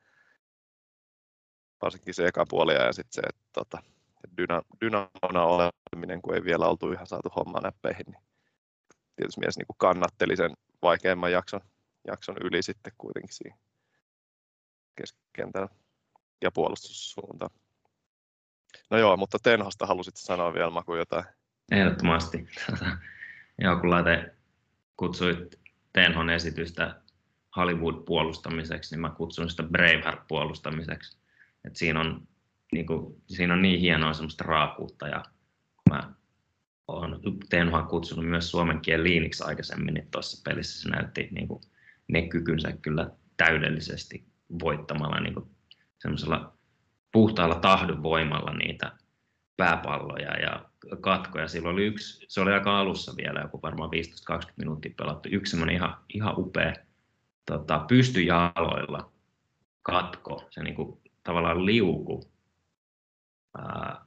[1.82, 3.82] Varsinkin se eka puoli ja sitten se, että tota,
[4.38, 8.22] dyna, dynamona oleminen, kun ei vielä oltu ihan saatu homma näppeihin, niin
[9.16, 11.60] tietysti mies niin kuin kannatteli sen vaikeimman jakson,
[12.06, 13.56] jakson yli sitten kuitenkin siinä
[14.94, 15.68] keskikentällä
[16.42, 17.50] ja puolustussuuntaan.
[18.90, 21.24] No joo, mutta Tenhosta halusit sanoa vielä Maku jotain?
[21.72, 22.48] Ehdottomasti.
[23.62, 24.34] joo, kun laite
[24.96, 25.60] kutsuit
[25.92, 27.02] Tenhon esitystä
[27.56, 31.18] Hollywood-puolustamiseksi, niin mä kutsun sitä Braveheart-puolustamiseksi.
[31.64, 32.28] Et siinä, on,
[32.72, 35.22] niin kuin, siinä on niin hienoa semmoista raakuutta ja
[35.90, 36.12] mä
[36.92, 41.62] olen Tenhoa kutsunut myös suomen kielen liiniksi aikaisemmin, niin tuossa pelissä se näytti niin kuin,
[42.08, 44.24] ne kykynsä kyllä täydellisesti
[44.62, 45.50] voittamalla niin kuin,
[45.98, 46.56] semmoisella
[47.12, 48.92] puhtaalla tahdon voimalla niitä
[49.56, 50.64] pääpalloja ja
[51.00, 51.48] katkoja.
[51.48, 53.90] Silloin oli yksi, se oli aika alussa vielä, joku varmaan
[54.48, 55.28] 15-20 minuuttia pelattu.
[55.32, 56.72] Yksi semmoinen ihan, ihan upea
[57.46, 59.12] tota, pystyjaloilla
[59.82, 62.32] katko, se niin kuin, tavallaan liuku.
[63.58, 64.04] Ää,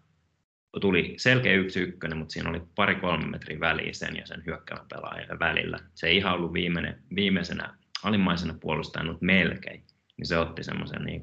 [0.80, 5.40] tuli selkeä yksi ykkönen, mutta siinä oli pari-kolme metriä väliä sen ja sen hyökkäävän pelaajan
[5.40, 5.80] välillä.
[5.94, 9.84] Se ei ihan ollut viimeinen, viimeisenä alimmaisena puolustajana, mutta melkein.
[10.18, 11.22] Niin se otti semmoisen niin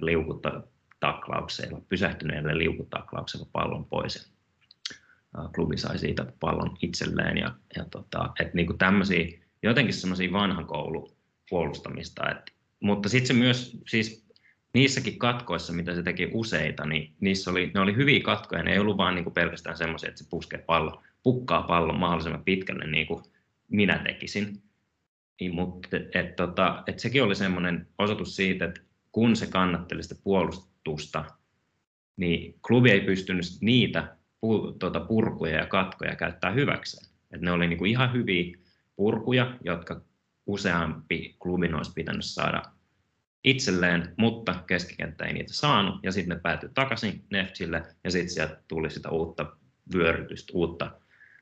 [0.00, 0.62] liukutta
[1.00, 4.34] taklauksella, pysähtyneelle liukutaklauksella pallon pois.
[5.54, 11.16] Klubi sai siitä pallon itselleen ja, ja tota, et niinku tämmöisiä, jotenkin semmoisia vanhan koulu
[11.50, 12.30] puolustamista.
[12.30, 14.23] Et, mutta sitten se myös, siis
[14.74, 18.78] niissäkin katkoissa, mitä se teki useita, niin niissä oli, ne oli hyviä katkoja, ne ei
[18.78, 23.24] ollut vaan niinku pelkästään semmoisia, että se puskee pallo, pukkaa pallon mahdollisimman pitkälle niin kuin
[23.68, 24.62] minä tekisin.
[25.40, 28.80] Niin, mutta et, tota, et sekin oli semmoinen osoitus siitä, että
[29.12, 31.24] kun se kannatteli sitä puolustusta,
[32.16, 34.16] niin klubi ei pystynyt niitä
[34.78, 37.06] tuota, purkuja ja katkoja käyttää hyväkseen.
[37.30, 38.58] Et ne oli niinku ihan hyviä
[38.96, 40.00] purkuja, jotka
[40.46, 42.62] useampi klubin olisi pitänyt saada
[43.44, 48.60] itselleen, mutta keskikenttä ei niitä saanut, ja sitten ne päätyi takaisin Neftille, ja sitten sieltä
[48.68, 49.46] tuli sitä uutta
[49.94, 50.90] vyörytystä, uutta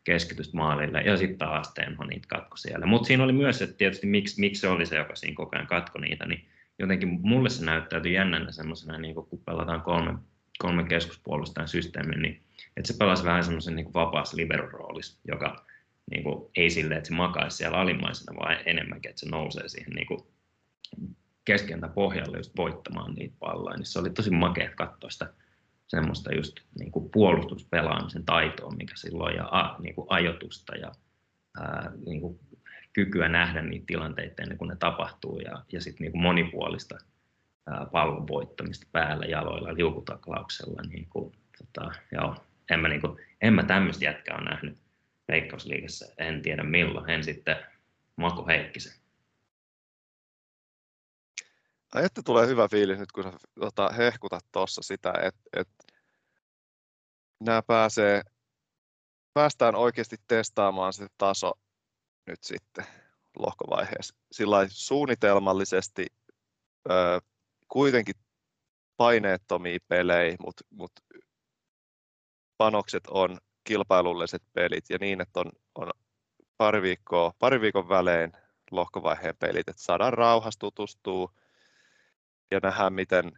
[0.05, 2.87] keskitystä maalille, ja sitten taas Tenho niitä katko siellä.
[2.87, 5.67] Mutta siinä oli myös, että tietysti miksi, miksi se oli se, joka siinä koko ajan
[5.67, 6.47] katko niitä, niin
[6.79, 10.15] jotenkin mulle se näyttäytyi jännänä semmoisena, niin kun pelataan kolme,
[10.59, 12.43] kolme keskuspuolustajan systeemin, niin
[12.77, 15.67] että se pelasi vähän semmoisen niin vapaassa libero-roolissa, joka
[16.11, 19.93] niin kuin, ei silleen, että se makaisi siellä alimmaisena, vaan enemmänkin, että se nousee siihen
[19.93, 20.21] niin kuin,
[21.45, 23.77] keskentä pohjalle just voittamaan niitä palloja.
[23.77, 25.33] Niin se oli tosi makea katsoa sitä
[25.89, 30.93] semmoista just niin kuin puolustuspelaamisen taitoa, mikä silloin, ja a, niin kuin ajoitusta ja
[31.61, 32.41] ää, niin kuin
[32.93, 36.99] kykyä nähdä niitä tilanteita ennen kuin ne tapahtuu ja, ja sitten niin monipuolista
[37.67, 40.83] ää, pallon voittamista päällä jaloilla liukutaklauksella.
[40.89, 42.37] Niin kuin, tota, joo,
[42.71, 44.79] en mä, niin kuin, en mä tämmöistä jätkää ole nähnyt
[45.29, 47.57] Veikkausliigassa, en tiedä milloin, en sitten
[48.17, 49.02] Mako Heikkisen.
[51.97, 55.85] Että tulee hyvä fiilis nyt, kun sä tota, hehkutat tuossa sitä, että, että
[57.41, 58.23] nämä pääsee,
[59.35, 61.53] päästään oikeasti testaamaan se taso
[62.27, 62.87] nyt sitten
[63.39, 64.15] lohkovaiheessa.
[64.33, 66.07] Sillä suunnitelmallisesti
[66.91, 67.21] ö,
[67.69, 68.15] kuitenkin
[68.97, 70.93] paineettomia pelejä, mutta mut
[72.57, 75.91] panokset on kilpailulliset pelit ja niin, että on, on
[76.57, 78.33] pari, viikkoa, pari viikon välein
[78.71, 81.33] lohkovaiheen pelit, että saadaan rauhassa tutustua
[82.53, 83.33] ja nähdään, miten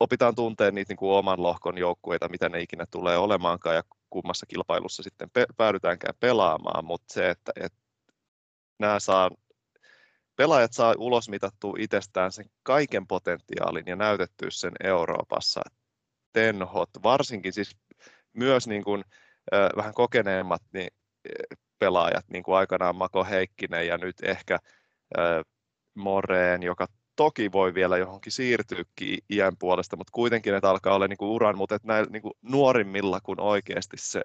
[0.00, 4.46] opitaan tunteen niitä niin kuin oman lohkon joukkueita, mitä ne ikinä tulee olemaankaan ja kummassa
[4.46, 7.78] kilpailussa sitten pe- päädytäänkään pelaamaan, mutta se, että, että
[8.78, 9.30] nämä saa,
[10.36, 15.60] pelaajat saa ulos mitattua itsestään sen kaiken potentiaalin ja näytettyä sen Euroopassa.
[16.32, 17.76] Tenhot, varsinkin siis
[18.32, 19.04] myös niin kuin,
[19.54, 20.90] äh, vähän kokeneemmat niin,
[21.78, 24.54] pelaajat, niin kuin aikanaan Mako Heikkinen ja nyt ehkä
[25.18, 25.44] äh,
[25.94, 26.86] Moreen, joka
[27.18, 31.56] toki voi vielä johonkin siirtyäkin iän puolesta, mutta kuitenkin että alkaa olla niin kuin uran,
[31.56, 34.22] mutta että näillä niin kuin nuorimmilla, kun oikeasti se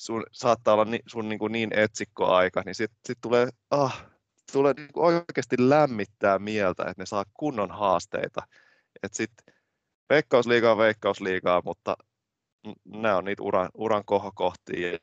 [0.00, 4.06] sun, saattaa olla ni, sun niin, kuin niin etsikkoaika, niin sitten sit tulee, ah,
[4.52, 8.42] tulee niin kuin oikeasti lämmittää mieltä, että ne saa kunnon haasteita.
[9.02, 9.54] Että sitten
[10.10, 11.96] veikkausliigaa veikkausliigaa, mutta
[12.84, 14.98] nämä on niitä uran, uran kohokohtia,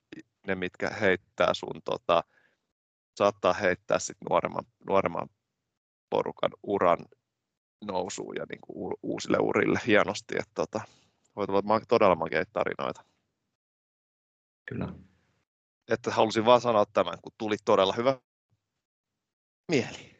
[0.47, 2.23] ne mitkä heittää sun, tota,
[3.15, 5.29] saattaa heittää sit nuoremman, nuoremman
[6.09, 6.97] porukan uran
[7.85, 10.35] nousuun ja niin kuin uusille urille hienosti.
[10.39, 10.81] Että tota,
[11.35, 13.05] olla todella makeita tarinoita.
[14.69, 14.93] Kyllä.
[15.87, 18.19] Että halusin vaan sanoa tämän, kun tuli todella hyvä
[19.69, 20.15] mieli.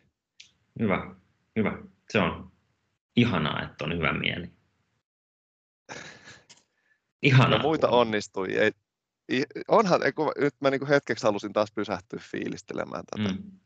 [0.80, 1.16] Hyvä,
[1.56, 1.84] hyvä.
[2.10, 2.52] Se on
[3.16, 4.52] ihanaa, että on hyvä mieli.
[7.22, 7.56] Ihana.
[7.56, 8.58] ja muita onnistui.
[8.58, 8.72] Ei,
[9.68, 13.34] onhan, kun nyt mä niin hetkeksi halusin taas pysähtyä fiilistelemään tätä.
[13.34, 13.60] Mm.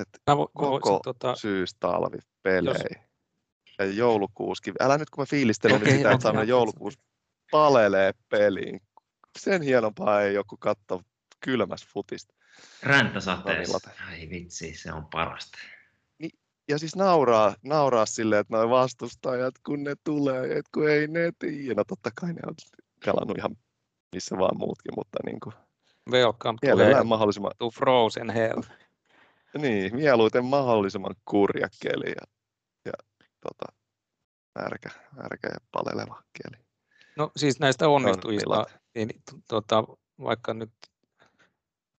[0.00, 3.06] Et Mä, vo, Koko voisin, tota, syys-talvi pelejä.
[3.78, 4.74] Ja joulukuuskin.
[4.80, 6.48] Älä nyt kun mä fiilistelen nyt sitä, että okei.
[6.48, 6.98] joulukuusi
[7.50, 8.80] palelee peliin.
[9.38, 11.02] Sen hienompaa ei joku katto
[11.40, 12.34] kylmäs futista.
[12.82, 13.90] Räntäsateessa.
[14.10, 15.58] Ai vitsi, se on parasta.
[16.68, 21.32] Ja siis nauraa, nauraa silleen, että noi vastustajat, kun ne tulee, että kun ei ne
[21.38, 21.74] tiedä.
[21.74, 22.54] No totta kai ne on
[23.04, 23.56] pelannut ihan
[24.14, 25.54] missä vaan muutkin, mutta niin kuin,
[26.10, 28.62] welcome to, mahdollisimman, to frozen hell.
[29.58, 32.22] Niin, mieluiten mahdollisimman kurja keli ja,
[32.84, 32.92] ja
[33.40, 33.72] tota,
[34.58, 36.64] märkä, märkä ja paleleva keli.
[37.16, 38.76] No siis näistä onnistujista, illat.
[38.94, 39.10] niin
[39.48, 39.84] tota,
[40.22, 40.72] vaikka nyt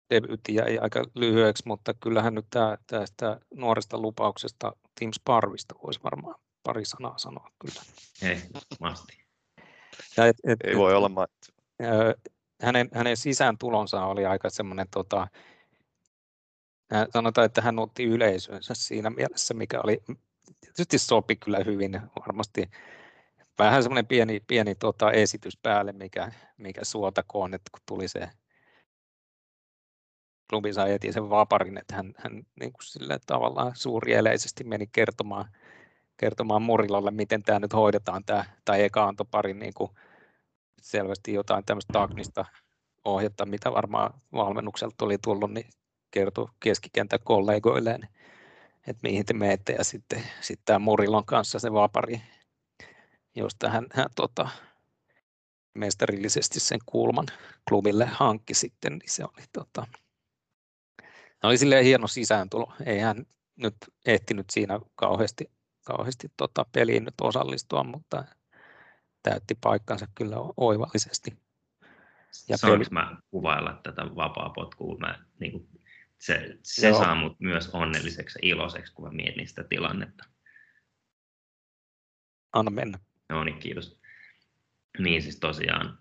[0.09, 6.35] debyytti jäi aika lyhyeksi, mutta kyllähän nyt tää, tästä nuoresta lupauksesta Tim Sparvista voisi varmaan
[6.63, 7.81] pari sanaa sanoa kyllä.
[8.21, 9.27] Ehdottomasti.
[10.17, 11.47] Ja et, et, Ei voi olla mainittu.
[12.61, 15.27] hänen, hänen sisääntulonsa oli aika semmoinen, tota,
[17.13, 20.01] sanotaan, että hän otti yleisönsä siinä mielessä, mikä oli,
[20.61, 22.69] tietysti sopi kyllä hyvin varmasti.
[23.59, 28.29] Vähän semmoinen pieni, pieni tota, esitys päälle, mikä, mikä suotakoon, että kun tuli se
[30.49, 35.45] klubi sai heti sen vaparin, että hän, hän niin kuin sille tavallaan suurieleisesti meni kertomaan,
[36.17, 39.91] kertomaan Murilalle, miten tämä nyt hoidetaan, tämä, tai eka antoi parin niin kuin
[40.81, 42.45] selvästi jotain tämmöistä taknista
[43.05, 45.69] ohjetta, mitä varmaan valmennukselta oli tullut, niin
[46.11, 48.09] kertoi keskikentän kollegoilleen,
[48.87, 52.21] että mihin te menette, ja sitten, sitten tämä Murilon kanssa se vapari,
[53.35, 54.49] josta hän, hän tota,
[55.73, 57.25] mestarillisesti sen kulman
[57.67, 59.87] klubille hankki sitten, niin se oli, tota,
[61.43, 62.73] oli silleen hieno sisääntulo.
[62.85, 65.51] Ei hän nyt ehtinyt siinä kauheasti,
[65.85, 68.23] kauheasti tota peliin nyt osallistua, mutta
[69.23, 71.37] täytti paikkansa kyllä oivallisesti.
[72.49, 74.97] Ja Saanko peli- mä kuvailla tätä vapaa potkua?
[74.97, 75.67] Mä, niin kuin,
[76.17, 76.99] se se Joo.
[76.99, 80.23] saa mut myös onnelliseksi ja iloiseksi, kun mä mietin sitä tilannetta.
[82.53, 82.99] Anna mennä.
[83.29, 83.99] No niin, kiitos.
[84.99, 85.99] Niin siis tosiaan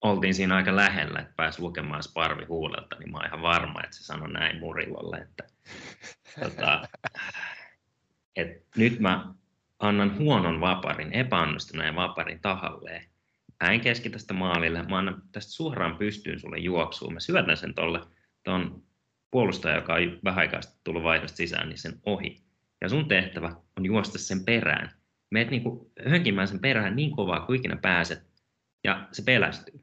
[0.00, 3.96] oltiin siinä aika lähellä, että pääsi lukemaan Sparvi huulelta, niin mä oon ihan varma, että
[3.96, 5.44] se sanoi näin Murilolle, että,
[6.42, 6.88] tota,
[8.36, 9.34] että nyt mä
[9.78, 13.10] annan huonon vaparin, epäonnistuneen vaparin tahalleen.
[13.64, 17.14] Mä en keskitä sitä maalille, mä annan tästä suoraan pystyyn sulle juoksuun.
[17.14, 18.00] Mä syötän sen tolle
[18.42, 18.82] ton
[19.36, 22.36] puolustaja, joka on vähän aikaa tullut vaihdosta sisään, niin sen ohi.
[22.80, 24.90] Ja sun tehtävä on juosta sen perään.
[25.30, 28.26] Meet niinku hönkimään sen perään niin kovaa kuin ikinä pääset,
[28.84, 29.80] ja se pelästyy.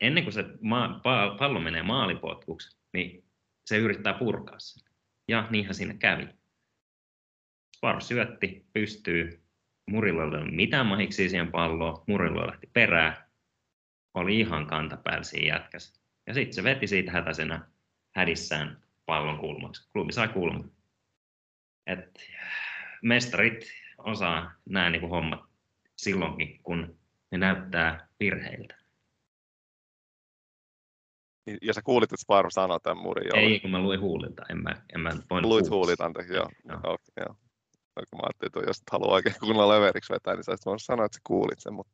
[0.00, 3.24] Ennen kuin se ma- pa- pallo menee maalipotkuksi, niin
[3.66, 4.92] se yrittää purkaa sen.
[5.28, 6.28] Ja niinhän siinä kävi.
[7.76, 9.42] Spar syötti, pystyy.
[9.90, 12.04] Murilla ei ollut mitään mahiksi siihen palloon.
[12.06, 13.16] Murilla lähti perään.
[14.14, 16.00] Oli ihan kantapäällä siinä jätkässä.
[16.26, 17.73] Ja sitten se veti siitä hätäisenä
[18.14, 19.88] hädissään pallon kulmaksi.
[19.92, 20.70] Klubi sai kulman.
[21.86, 22.20] Et
[23.02, 23.64] mestarit
[23.98, 25.40] osaa nämä niin hommat
[25.96, 26.98] silloinkin, kun
[27.30, 28.74] ne näyttää virheiltä.
[31.46, 33.36] Niin- Ja sä kuulit, että Sparv sanoi tämän murin jo.
[33.36, 36.50] Ei, kun mä luin huulilta, en mä, en mä voinut Luit huulit, anteeksi, joo.
[36.68, 36.80] Joo.
[36.84, 36.98] joo.
[37.16, 37.36] joo.
[37.96, 40.66] No, kun mä ajattelin, että jos et halua oikein kunnolla leveriksi vetää, niin sä olisit
[40.66, 41.92] voinut sanoa, että sä kuulit sen, mutta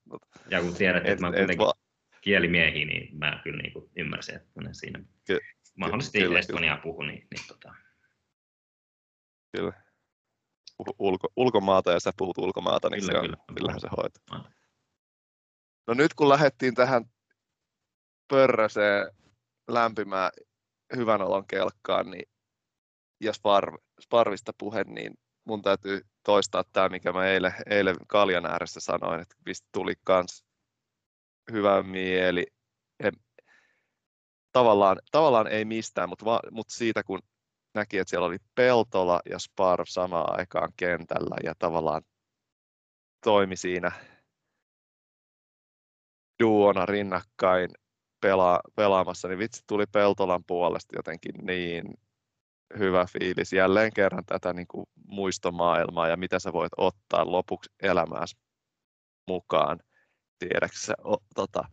[0.51, 1.75] Ja kun tiedät, et, että mä oon et, kuitenkin va-
[2.21, 5.39] kielimiehiä, niin mä kyllä niin kuin ymmärsin, että ne siinä Ky-
[5.81, 7.75] mahdollisesti kyllä, Estoniaa puhu, niin, niin tota,
[9.57, 9.73] kyllä.
[10.99, 13.37] Ulko, ulkomaata ja sä puhut ulkomaata, niin Kyllä, se on, kyllä.
[13.55, 14.23] kyllähän se hoituu.
[14.31, 14.51] Maata.
[15.87, 17.05] No nyt kun lähdettiin tähän
[18.29, 19.07] pörröseen
[19.69, 20.31] lämpimään
[20.97, 22.31] hyvän olon kelkkaan, niin
[23.21, 25.15] ja Sparv, Sparvista puhe, niin
[25.45, 30.45] mun täytyy toistaa tämä, mikä mä eilen, eilen kaljan ääressä sanoin, että mistä tuli kans
[31.53, 32.47] hyvä mieli.
[34.53, 37.21] Tavallaan, tavallaan ei mistään, mutta, va, mutta siitä kun
[37.75, 42.03] näki, että siellä oli Peltola ja Sparv samaan aikaan kentällä ja tavallaan
[43.25, 43.93] toimi siinä
[46.43, 47.71] duona rinnakkain
[48.21, 51.95] pela, pelaamassa, niin vitsi tuli Peltolan puolesta jotenkin niin
[52.79, 53.53] hyvä fiilis.
[53.53, 58.37] Jälleen kerran tätä niin kuin muistomaailmaa ja mitä sä voit ottaa lopuksi elämääsi
[59.29, 59.81] mukaan.
[60.39, 61.65] Tiedäksä, o, tota,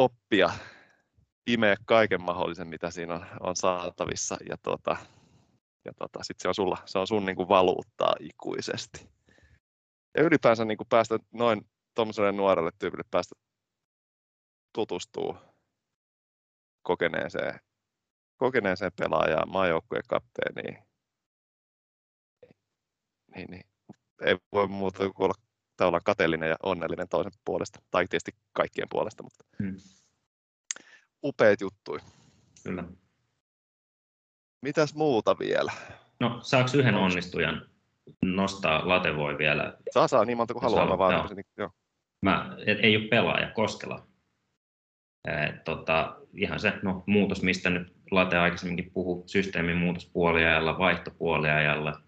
[0.00, 0.50] oppia,
[1.46, 4.36] imeä kaiken mahdollisen, mitä siinä on, on saatavissa.
[4.48, 4.96] Ja, tota,
[5.84, 9.10] ja tota, sit se on, sulla, se on sun niin kuin valuuttaa ikuisesti.
[10.16, 13.34] Ja ylipäänsä niin kuin päästä noin tuommoiselle nuorelle tyypille päästä
[14.74, 15.36] tutustuu
[16.82, 17.60] kokeneeseen,
[18.36, 20.78] kokeneeseen pelaajaan, maajoukkueen kapteeniin,
[23.36, 23.64] niin, niin
[24.24, 25.49] ei voi muuta kuin olla
[25.80, 29.76] että ollaan kateellinen ja onnellinen toisen puolesta, tai tietysti kaikkien puolesta, mutta hmm.
[31.24, 31.98] upeat juttui.
[32.64, 32.84] Kyllä.
[34.62, 35.72] Mitäs muuta vielä?
[36.20, 37.66] No, saako yhden onnistujan
[38.24, 39.76] nostaa Latevoi vielä?
[39.90, 40.86] Saa, saa niin monta kuin haluaa.
[40.86, 41.26] Mä vaan joo.
[41.34, 41.70] Niin, joo.
[42.22, 44.06] Mä, et, ei ole pelaaja Koskela.
[45.28, 51.10] Et, tota, ihan se no, muutos, mistä nyt Late aikaisemminkin puhui, systeemin muutos puoliajalla, vaihto
[51.10, 52.02] puoliajalla,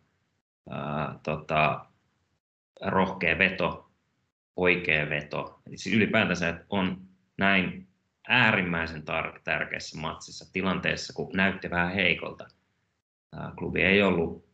[0.71, 1.87] ää, tota,
[2.83, 3.91] rohkea veto,
[4.57, 5.61] oikea veto.
[5.67, 7.01] Eli siis ylipäätänsä, että on
[7.39, 7.89] näin
[8.29, 12.49] äärimmäisen tar- tärkeässä matsissa tilanteessa, kun näytti vähän heikolta.
[13.59, 14.53] Klubi ei ollut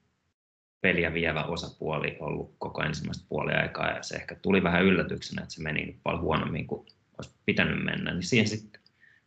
[0.81, 5.63] peliä vievä osapuoli ollut koko ensimmäistä puoliaikaa ja se ehkä tuli vähän yllätyksenä, että se
[5.63, 6.87] meni paljon huonommin kuin
[7.19, 8.81] olisi pitänyt mennä, niin siihen sitten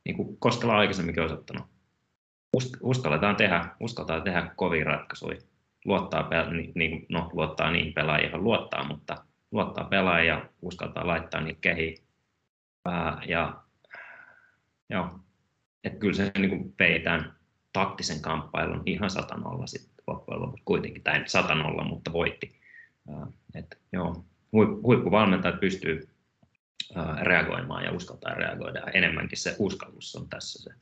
[0.05, 1.63] niin kuin Koskela aikaisemminkin osoittanut.
[2.81, 5.41] Uskalletaan tehdä, uskaltaa tehdä kovia ratkaisuja.
[5.85, 6.29] Luottaa,
[6.75, 11.97] niin, no, luottaa niin pelaajia, luottaa, mutta luottaa pelaajia uskaltaa laittaa niitä kehiin.
[13.27, 13.63] Ja
[14.89, 15.19] joo,
[15.83, 17.33] että kyllä se niin kuin peitään
[17.73, 22.61] taktisen kamppailun ihan satanolla sitten loppujen lopuksi kuitenkin, tai satanolla, mutta voitti.
[23.55, 24.25] että joo,
[24.83, 26.09] huippuvalmentajat pystyy
[27.21, 28.81] reagoimaan ja uskaltaa reagoida.
[28.93, 30.79] Enemmänkin se uskallus on tässä se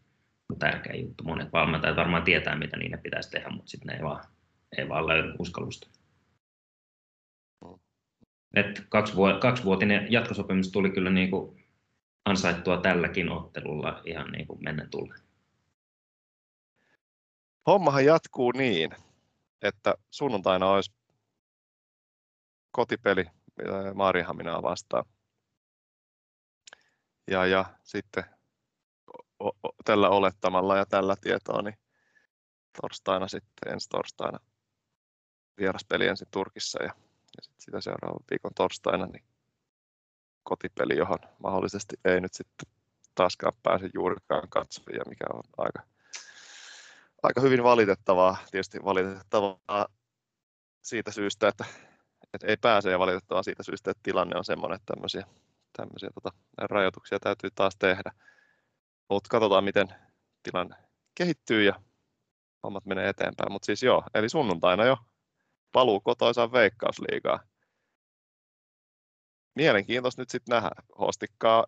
[0.60, 1.24] tärkeä juttu.
[1.24, 4.24] Monet valmentajat varmaan tietää, mitä niiden pitäisi tehdä, mutta sitten ne ei vaan,
[4.78, 5.90] ei vaan löydy uskallusta.
[8.56, 8.84] Et
[9.40, 11.66] kaksivuotinen jatkosopimus tuli kyllä niin kuin
[12.26, 15.16] ansaittua tälläkin ottelulla ihan niin kuin mennä tulle.
[17.68, 18.92] Hommahan jatkuu niin,
[19.62, 20.94] että sunnuntaina olisi
[22.72, 23.26] kotipeli
[23.94, 25.06] Maarihaminaa vastaan
[27.32, 28.24] ja, ja sitten
[29.40, 31.78] o, o, tällä olettamalla ja tällä tietoa, niin
[32.82, 34.40] torstaina sitten, ensi torstaina
[35.60, 36.94] vieraspeli ensin Turkissa ja,
[37.38, 39.24] ja sitten sitä seuraavan viikon torstaina niin
[40.44, 42.72] kotipeli, johon mahdollisesti ei nyt sitten
[43.16, 45.84] taaskaan pääse juurikaan katsomaan, mikä on aika,
[47.24, 48.38] aika hyvin valitettavaa.
[48.52, 49.88] Tietysti valitettavaa
[50.82, 51.66] siitä syystä, että,
[52.34, 55.26] että ei pääse ja valitettavaa siitä syystä, että tilanne on semmoinen, että tämmöisiä
[55.78, 58.12] tämmöisiä tota, rajoituksia täytyy taas tehdä.
[59.10, 59.88] Mutta katsotaan, miten
[60.44, 60.76] tilanne
[61.16, 61.82] kehittyy ja
[62.64, 63.52] hommat menee eteenpäin.
[63.52, 64.98] Mutta siis joo, eli sunnuntaina jo
[65.72, 67.40] paluu kotoisaan veikkausliigaa.
[69.56, 70.72] Mielenkiintoista nyt sitten nähdä.
[71.00, 71.66] Hostikkaa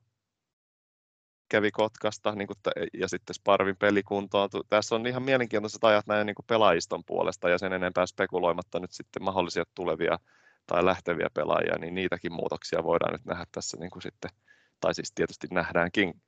[1.50, 2.48] kävi Kotkasta niin
[2.94, 4.50] ja sitten Sparvin pelikuntoon.
[4.70, 9.24] Tässä on ihan mielenkiintoiset ajat näin niin pelaajiston puolesta ja sen enempää spekuloimatta nyt sitten
[9.24, 10.20] mahdollisia tulevia
[10.68, 14.32] tai lähteviä pelaajia, niin niitäkin muutoksia voidaan nyt nähdä tässä niin kuin sitten,
[14.80, 16.22] tai siis tietysti nähdäänkin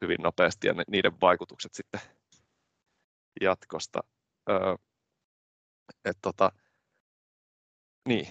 [0.00, 2.00] hyvin nopeasti ja niiden vaikutukset sitten
[3.40, 4.00] jatkosta.
[4.50, 4.74] Öö,
[6.04, 6.52] et tota,
[8.10, 8.28] niin.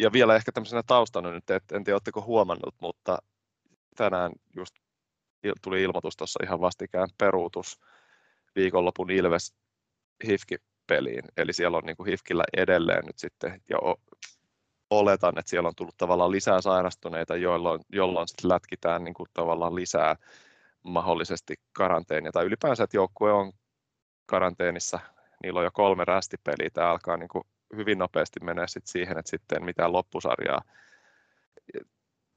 [0.00, 3.18] Ja vielä ehkä tämmöisenä taustana nyt, että en tiedä, oletteko huomannut, mutta
[3.96, 4.74] tänään just
[5.62, 7.80] tuli ilmoitus tuossa ihan vastikään peruutus
[8.56, 9.54] viikonlopun Ilves
[10.26, 11.24] Hifki peliin.
[11.36, 13.78] Eli siellä on niin kuin HIFKillä edelleen nyt sitten, ja
[14.90, 19.74] oletan, että siellä on tullut tavallaan lisää sairastuneita, jolloin, jolloin sitten lätkitään niin kuin tavallaan
[19.74, 20.16] lisää
[20.82, 23.52] mahdollisesti karanteenia, tai ylipäänsä, että joukkue on
[24.26, 24.98] karanteenissa,
[25.42, 27.44] niillä on jo kolme rästipeliä, tämä alkaa niin kuin
[27.76, 30.62] hyvin nopeasti menee sit siihen, että sitten mitään loppusarjaa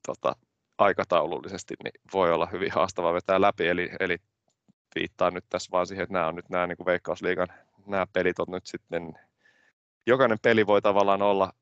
[0.08, 0.36] tota,
[0.78, 4.18] aikataulullisesti niin voi olla hyvin haastava vetää läpi, eli, eli
[4.96, 7.48] viittaa nyt tässä vaan siihen, että nämä on nyt nämä niin kuin Veikkausliigan
[7.88, 9.20] nämä pelit on nyt sitten,
[10.08, 11.54] jokainen peli voi tavallaan olla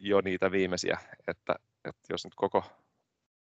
[0.00, 0.98] jo niitä viimeisiä,
[1.28, 1.54] että,
[1.84, 2.64] että jos nyt koko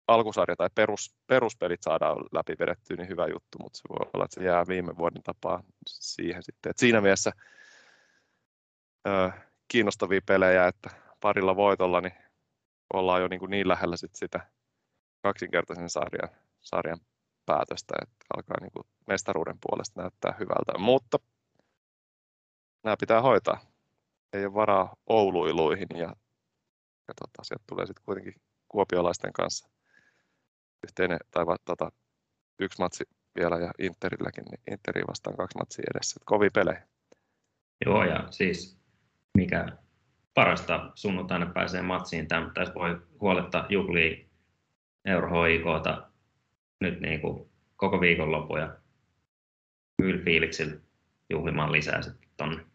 [0.08, 4.36] alkusarja tai perus, peruspelit saadaan läpi vedettyä, niin hyvä juttu, mutta se voi olla, että
[4.36, 6.70] se jää viime vuoden tapaa siihen sitten.
[6.70, 7.32] Että siinä mielessä
[9.72, 10.90] kiinnostavia pelejä, että
[11.22, 12.14] parilla voitolla niin
[12.94, 14.48] ollaan jo niin, kuin niin lähellä sit sitä
[15.24, 16.30] kaksinkertaisen sarjan,
[16.62, 17.00] sarjan
[17.46, 20.78] päätöstä, että alkaa niin kuin mestaruuden puolesta näyttää hyvältä.
[20.78, 21.18] Mutta
[22.84, 23.62] nämä pitää hoitaa.
[24.34, 26.16] Ei ole varaa Ouluiluihin ja,
[27.08, 28.36] ja tota, sieltä tulee sitten kuitenkin
[28.68, 29.70] kuopiolaisten kanssa
[30.84, 31.92] yhteinen tai tota,
[32.60, 33.04] yksi matsi
[33.36, 36.18] vielä ja Interilläkin, niin Interi vastaan kaksi matsia edessä.
[36.20, 36.88] Et kovia pelejä.
[37.86, 38.81] Joo, ja siis
[39.38, 39.66] mikä
[40.34, 44.26] parasta sunnuntaina pääsee matsiin, tämä tässä voi huoletta juhlia
[45.06, 46.10] Euro HIKta
[46.80, 48.76] nyt niin kuin koko viikonloppu ja
[50.24, 50.82] fiiliksillä
[51.30, 52.66] juhlimaan lisää sitten tuonne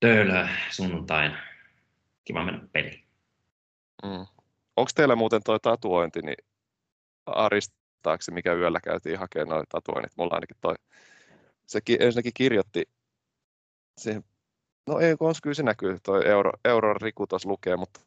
[0.00, 1.32] Töölö sunnuntain.
[2.24, 3.04] Kiva mennä peliin.
[4.02, 4.26] Mm.
[4.76, 6.36] Onko teillä muuten tuo tatuointi, niin
[7.26, 10.12] aristaako se, mikä yöllä käytiin hakemaan noin tatuoinnit?
[10.16, 10.74] Mulla ainakin toi,
[11.66, 12.88] se ensinnäkin kirjoitti
[13.98, 14.24] siihen,
[14.86, 18.00] no ei, kun kyllä se näkyy, toi euro, euron riku tuossa lukee, mutta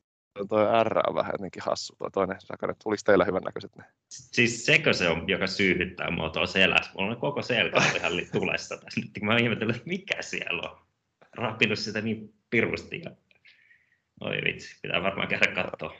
[0.49, 2.73] toi R on vähän jotenkin hassu, toi toinen sakari.
[2.83, 3.83] Tuliko teillä hyvän näköiset ne?
[4.09, 6.91] Siis sekö se on, joka syyhyttää mua tuolla selässä?
[6.97, 9.11] Mulla on koko selkä ihan tulessa tässä nyt.
[9.21, 10.85] Mä ihmettelen, että mikä siellä on.
[11.31, 13.01] Rapinut sitä niin pirusti.
[13.05, 13.11] Ja...
[14.21, 15.93] Oi vitsi, pitää varmaan käydä katsoa.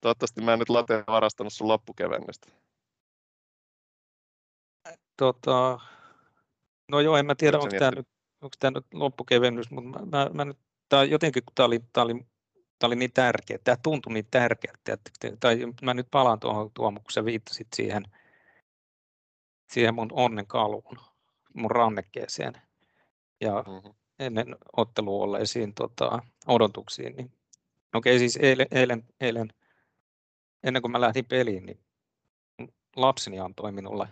[0.00, 2.48] Toivottavasti mä en nyt late varastanut sun loppukevennystä.
[5.16, 5.80] Tota,
[6.90, 8.08] no joo, en mä tiedä, onko tämä nyt,
[8.42, 12.04] onko tämä nyt loppukevennys, mutta mä, mä, mä nyt, tää jotenkin kun tämä oli, tää
[12.04, 12.14] oli,
[12.78, 17.00] tää oli niin tärkeä, tämä tuntui niin tärkeältä, että, tai mä nyt palaan tuohon Tuomo,
[17.00, 18.04] kun sä viittasit siihen,
[19.72, 20.98] siihen mun onnenkaluun,
[21.54, 22.52] mun rannekkeeseen
[23.40, 23.94] ja mm-hmm.
[24.18, 27.32] ennen ottelua olleisiin tota, odotuksiin, niin
[27.94, 29.52] okei okay, siis eilen, eilen, eilen
[30.62, 31.80] ennen kuin mä lähdin peliin, niin
[32.96, 34.08] lapseni antoi minulle,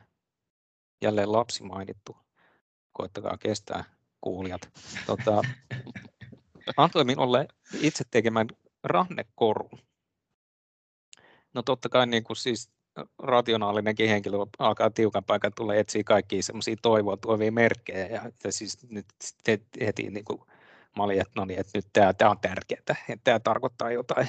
[1.03, 2.16] jälleen lapsi mainittu,
[2.93, 4.71] koettakaa kestää kuulijat,
[5.07, 5.43] tota,
[6.77, 7.49] antoi minulle
[7.81, 8.47] itse tekemään
[8.85, 9.79] rannekorun.
[11.55, 12.71] No totta kai niin kuin siis
[13.18, 18.89] rationaalinenkin henkilö alkaa tiukan paikan tulee etsiä kaikkia semmoisia toivoa tuovia merkkejä ja, ja siis
[18.91, 19.07] nyt
[19.81, 20.41] heti niin kuin,
[20.97, 24.29] mä olin, että no niin, että nyt tämä, tämä on tärkeää, että tämä tarkoittaa jotain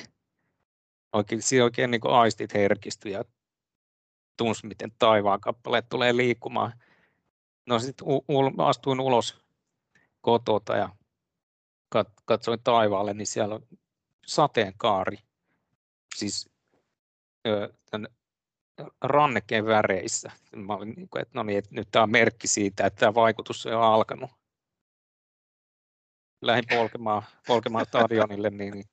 [1.14, 3.24] oikein, siinä oikein niin kuin aistit herkistyi ja
[4.38, 6.74] tunsi, miten taivaan kappaleet tulee liikkumaan.
[7.68, 9.41] No sitten u- astuin ulos
[10.22, 10.90] kotota ja
[12.26, 13.68] katsoin taivaalle, niin siellä on
[14.26, 15.18] sateenkaari,
[16.16, 16.50] siis
[17.92, 18.08] tämän
[19.02, 20.32] rannekkeen väreissä.
[20.56, 23.14] Mä olin, niin kuin, että, no niin, että nyt tämä on merkki siitä, että tämä
[23.14, 24.32] vaikutus on jo alkanut.
[26.42, 28.86] Lähdin polkemaan, polkemaan stadionille, niin, niin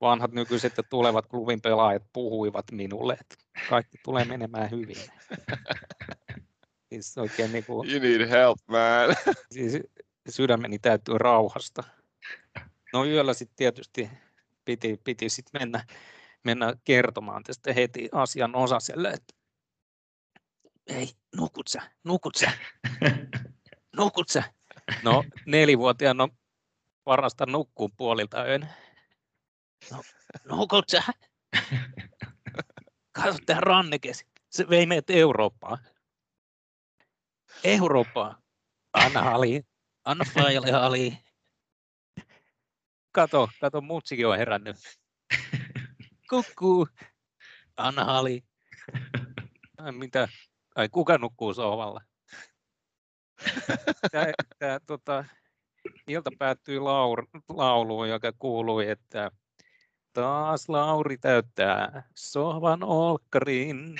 [0.00, 3.34] vanhat nykyiset ja tulevat klubin pelaajat puhuivat minulle, että
[3.68, 4.96] kaikki tulee menemään hyvin.
[6.88, 9.16] siis oikein niin kuin, you need help, man.
[9.50, 9.72] siis
[10.28, 11.82] sydämeni täytyy rauhasta.
[12.92, 14.10] No yöllä sitten tietysti
[14.64, 15.84] piti, piti sit mennä,
[16.44, 19.34] mennä kertomaan tästä heti asian osaselle, että
[20.86, 22.52] ei, nukut sä, nukut sä,
[23.96, 24.42] nukut sä.
[25.02, 26.28] No nelivuotiaana
[27.04, 28.68] parasta nukkuu puolilta yön.
[29.90, 30.02] No,
[30.44, 31.02] nukut sä?
[33.12, 34.24] Katso tähän rannekes.
[34.50, 35.78] Se vei meidät Eurooppaan.
[37.64, 38.42] Eurooppaan.
[38.92, 39.62] Anna hali.
[40.04, 41.18] Anna faijalle hali.
[43.12, 44.76] Kato, kato, mutsikin on herännyt.
[46.30, 46.88] Kukkuu.
[47.76, 48.44] Anna hali.
[49.78, 50.28] Ai, mitä?
[50.74, 52.00] Ai, kuka nukkuu sohvalla?
[54.12, 54.26] Tämä,
[54.58, 55.24] tämä, tota,
[56.06, 59.30] ilta päättyi laur, lauluun, joka kuului, että
[60.12, 63.94] Taas Lauri täyttää sohvan olkkarin.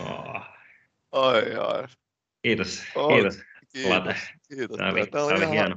[0.00, 0.42] oh.
[1.12, 1.84] Oi, oi.
[2.42, 3.38] Kiitos, oh, kiitos.
[3.72, 4.16] Kiitos, Late.
[4.48, 4.76] kiitos.
[4.76, 5.76] Tämä oli, tämä oli, tämä oli hieno.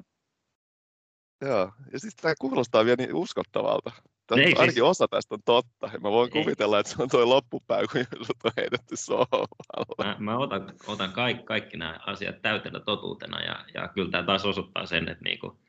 [1.42, 3.92] Joo, ja siis tämä kuulostaa vielä niin uskottavalta.
[4.28, 4.82] Tästä, Ei, ainakin siis...
[4.84, 5.90] osa tästä on totta.
[5.94, 6.44] Ja mä voin Ei.
[6.44, 10.06] kuvitella, että se on tuo loppupäivä, kun sut on heitetty sohvalla.
[10.06, 14.46] Mä, mä otan, otan kaikki, kaikki nämä asiat täytenä totuutena ja, ja kyllä tämä taas
[14.46, 15.60] osoittaa sen, että niinku,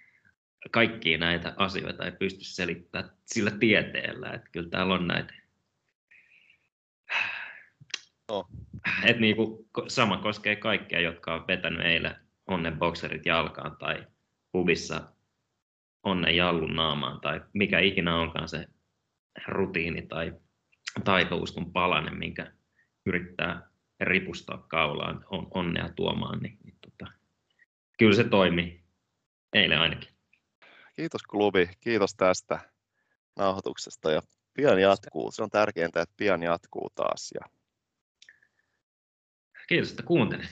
[0.70, 4.30] kaikkia näitä asioita ei pysty selittämään sillä tieteellä.
[4.30, 5.34] Että kyllä täällä on näitä.
[8.28, 8.48] Oh.
[9.08, 12.16] Et niinku, sama koskee kaikkia, jotka on vetänyt eilen
[12.46, 14.06] onnen bokserit jalkaan tai
[14.52, 15.12] pubissa
[16.02, 18.66] onnen jallun naamaan tai mikä ikinä onkaan se
[19.48, 20.32] rutiini tai
[21.04, 22.52] taikauskon palanen, minkä
[23.06, 23.70] yrittää
[24.00, 27.12] ripustaa kaulaan on, onnea tuomaan, niin, niin tota,
[27.98, 28.84] kyllä se toimi
[29.52, 30.08] eilen ainakin.
[30.96, 32.60] Kiitos klubi, kiitos tästä
[33.36, 34.22] nauhoituksesta ja
[34.54, 35.30] pian jatkuu.
[35.32, 37.30] Se on tärkeintä, että pian jatkuu taas.
[37.34, 37.61] Ja...
[39.72, 40.50] Kiitos, että kuuntelit.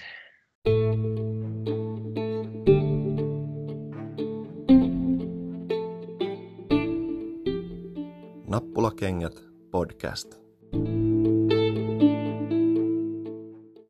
[8.49, 10.35] Nappulakengät podcast.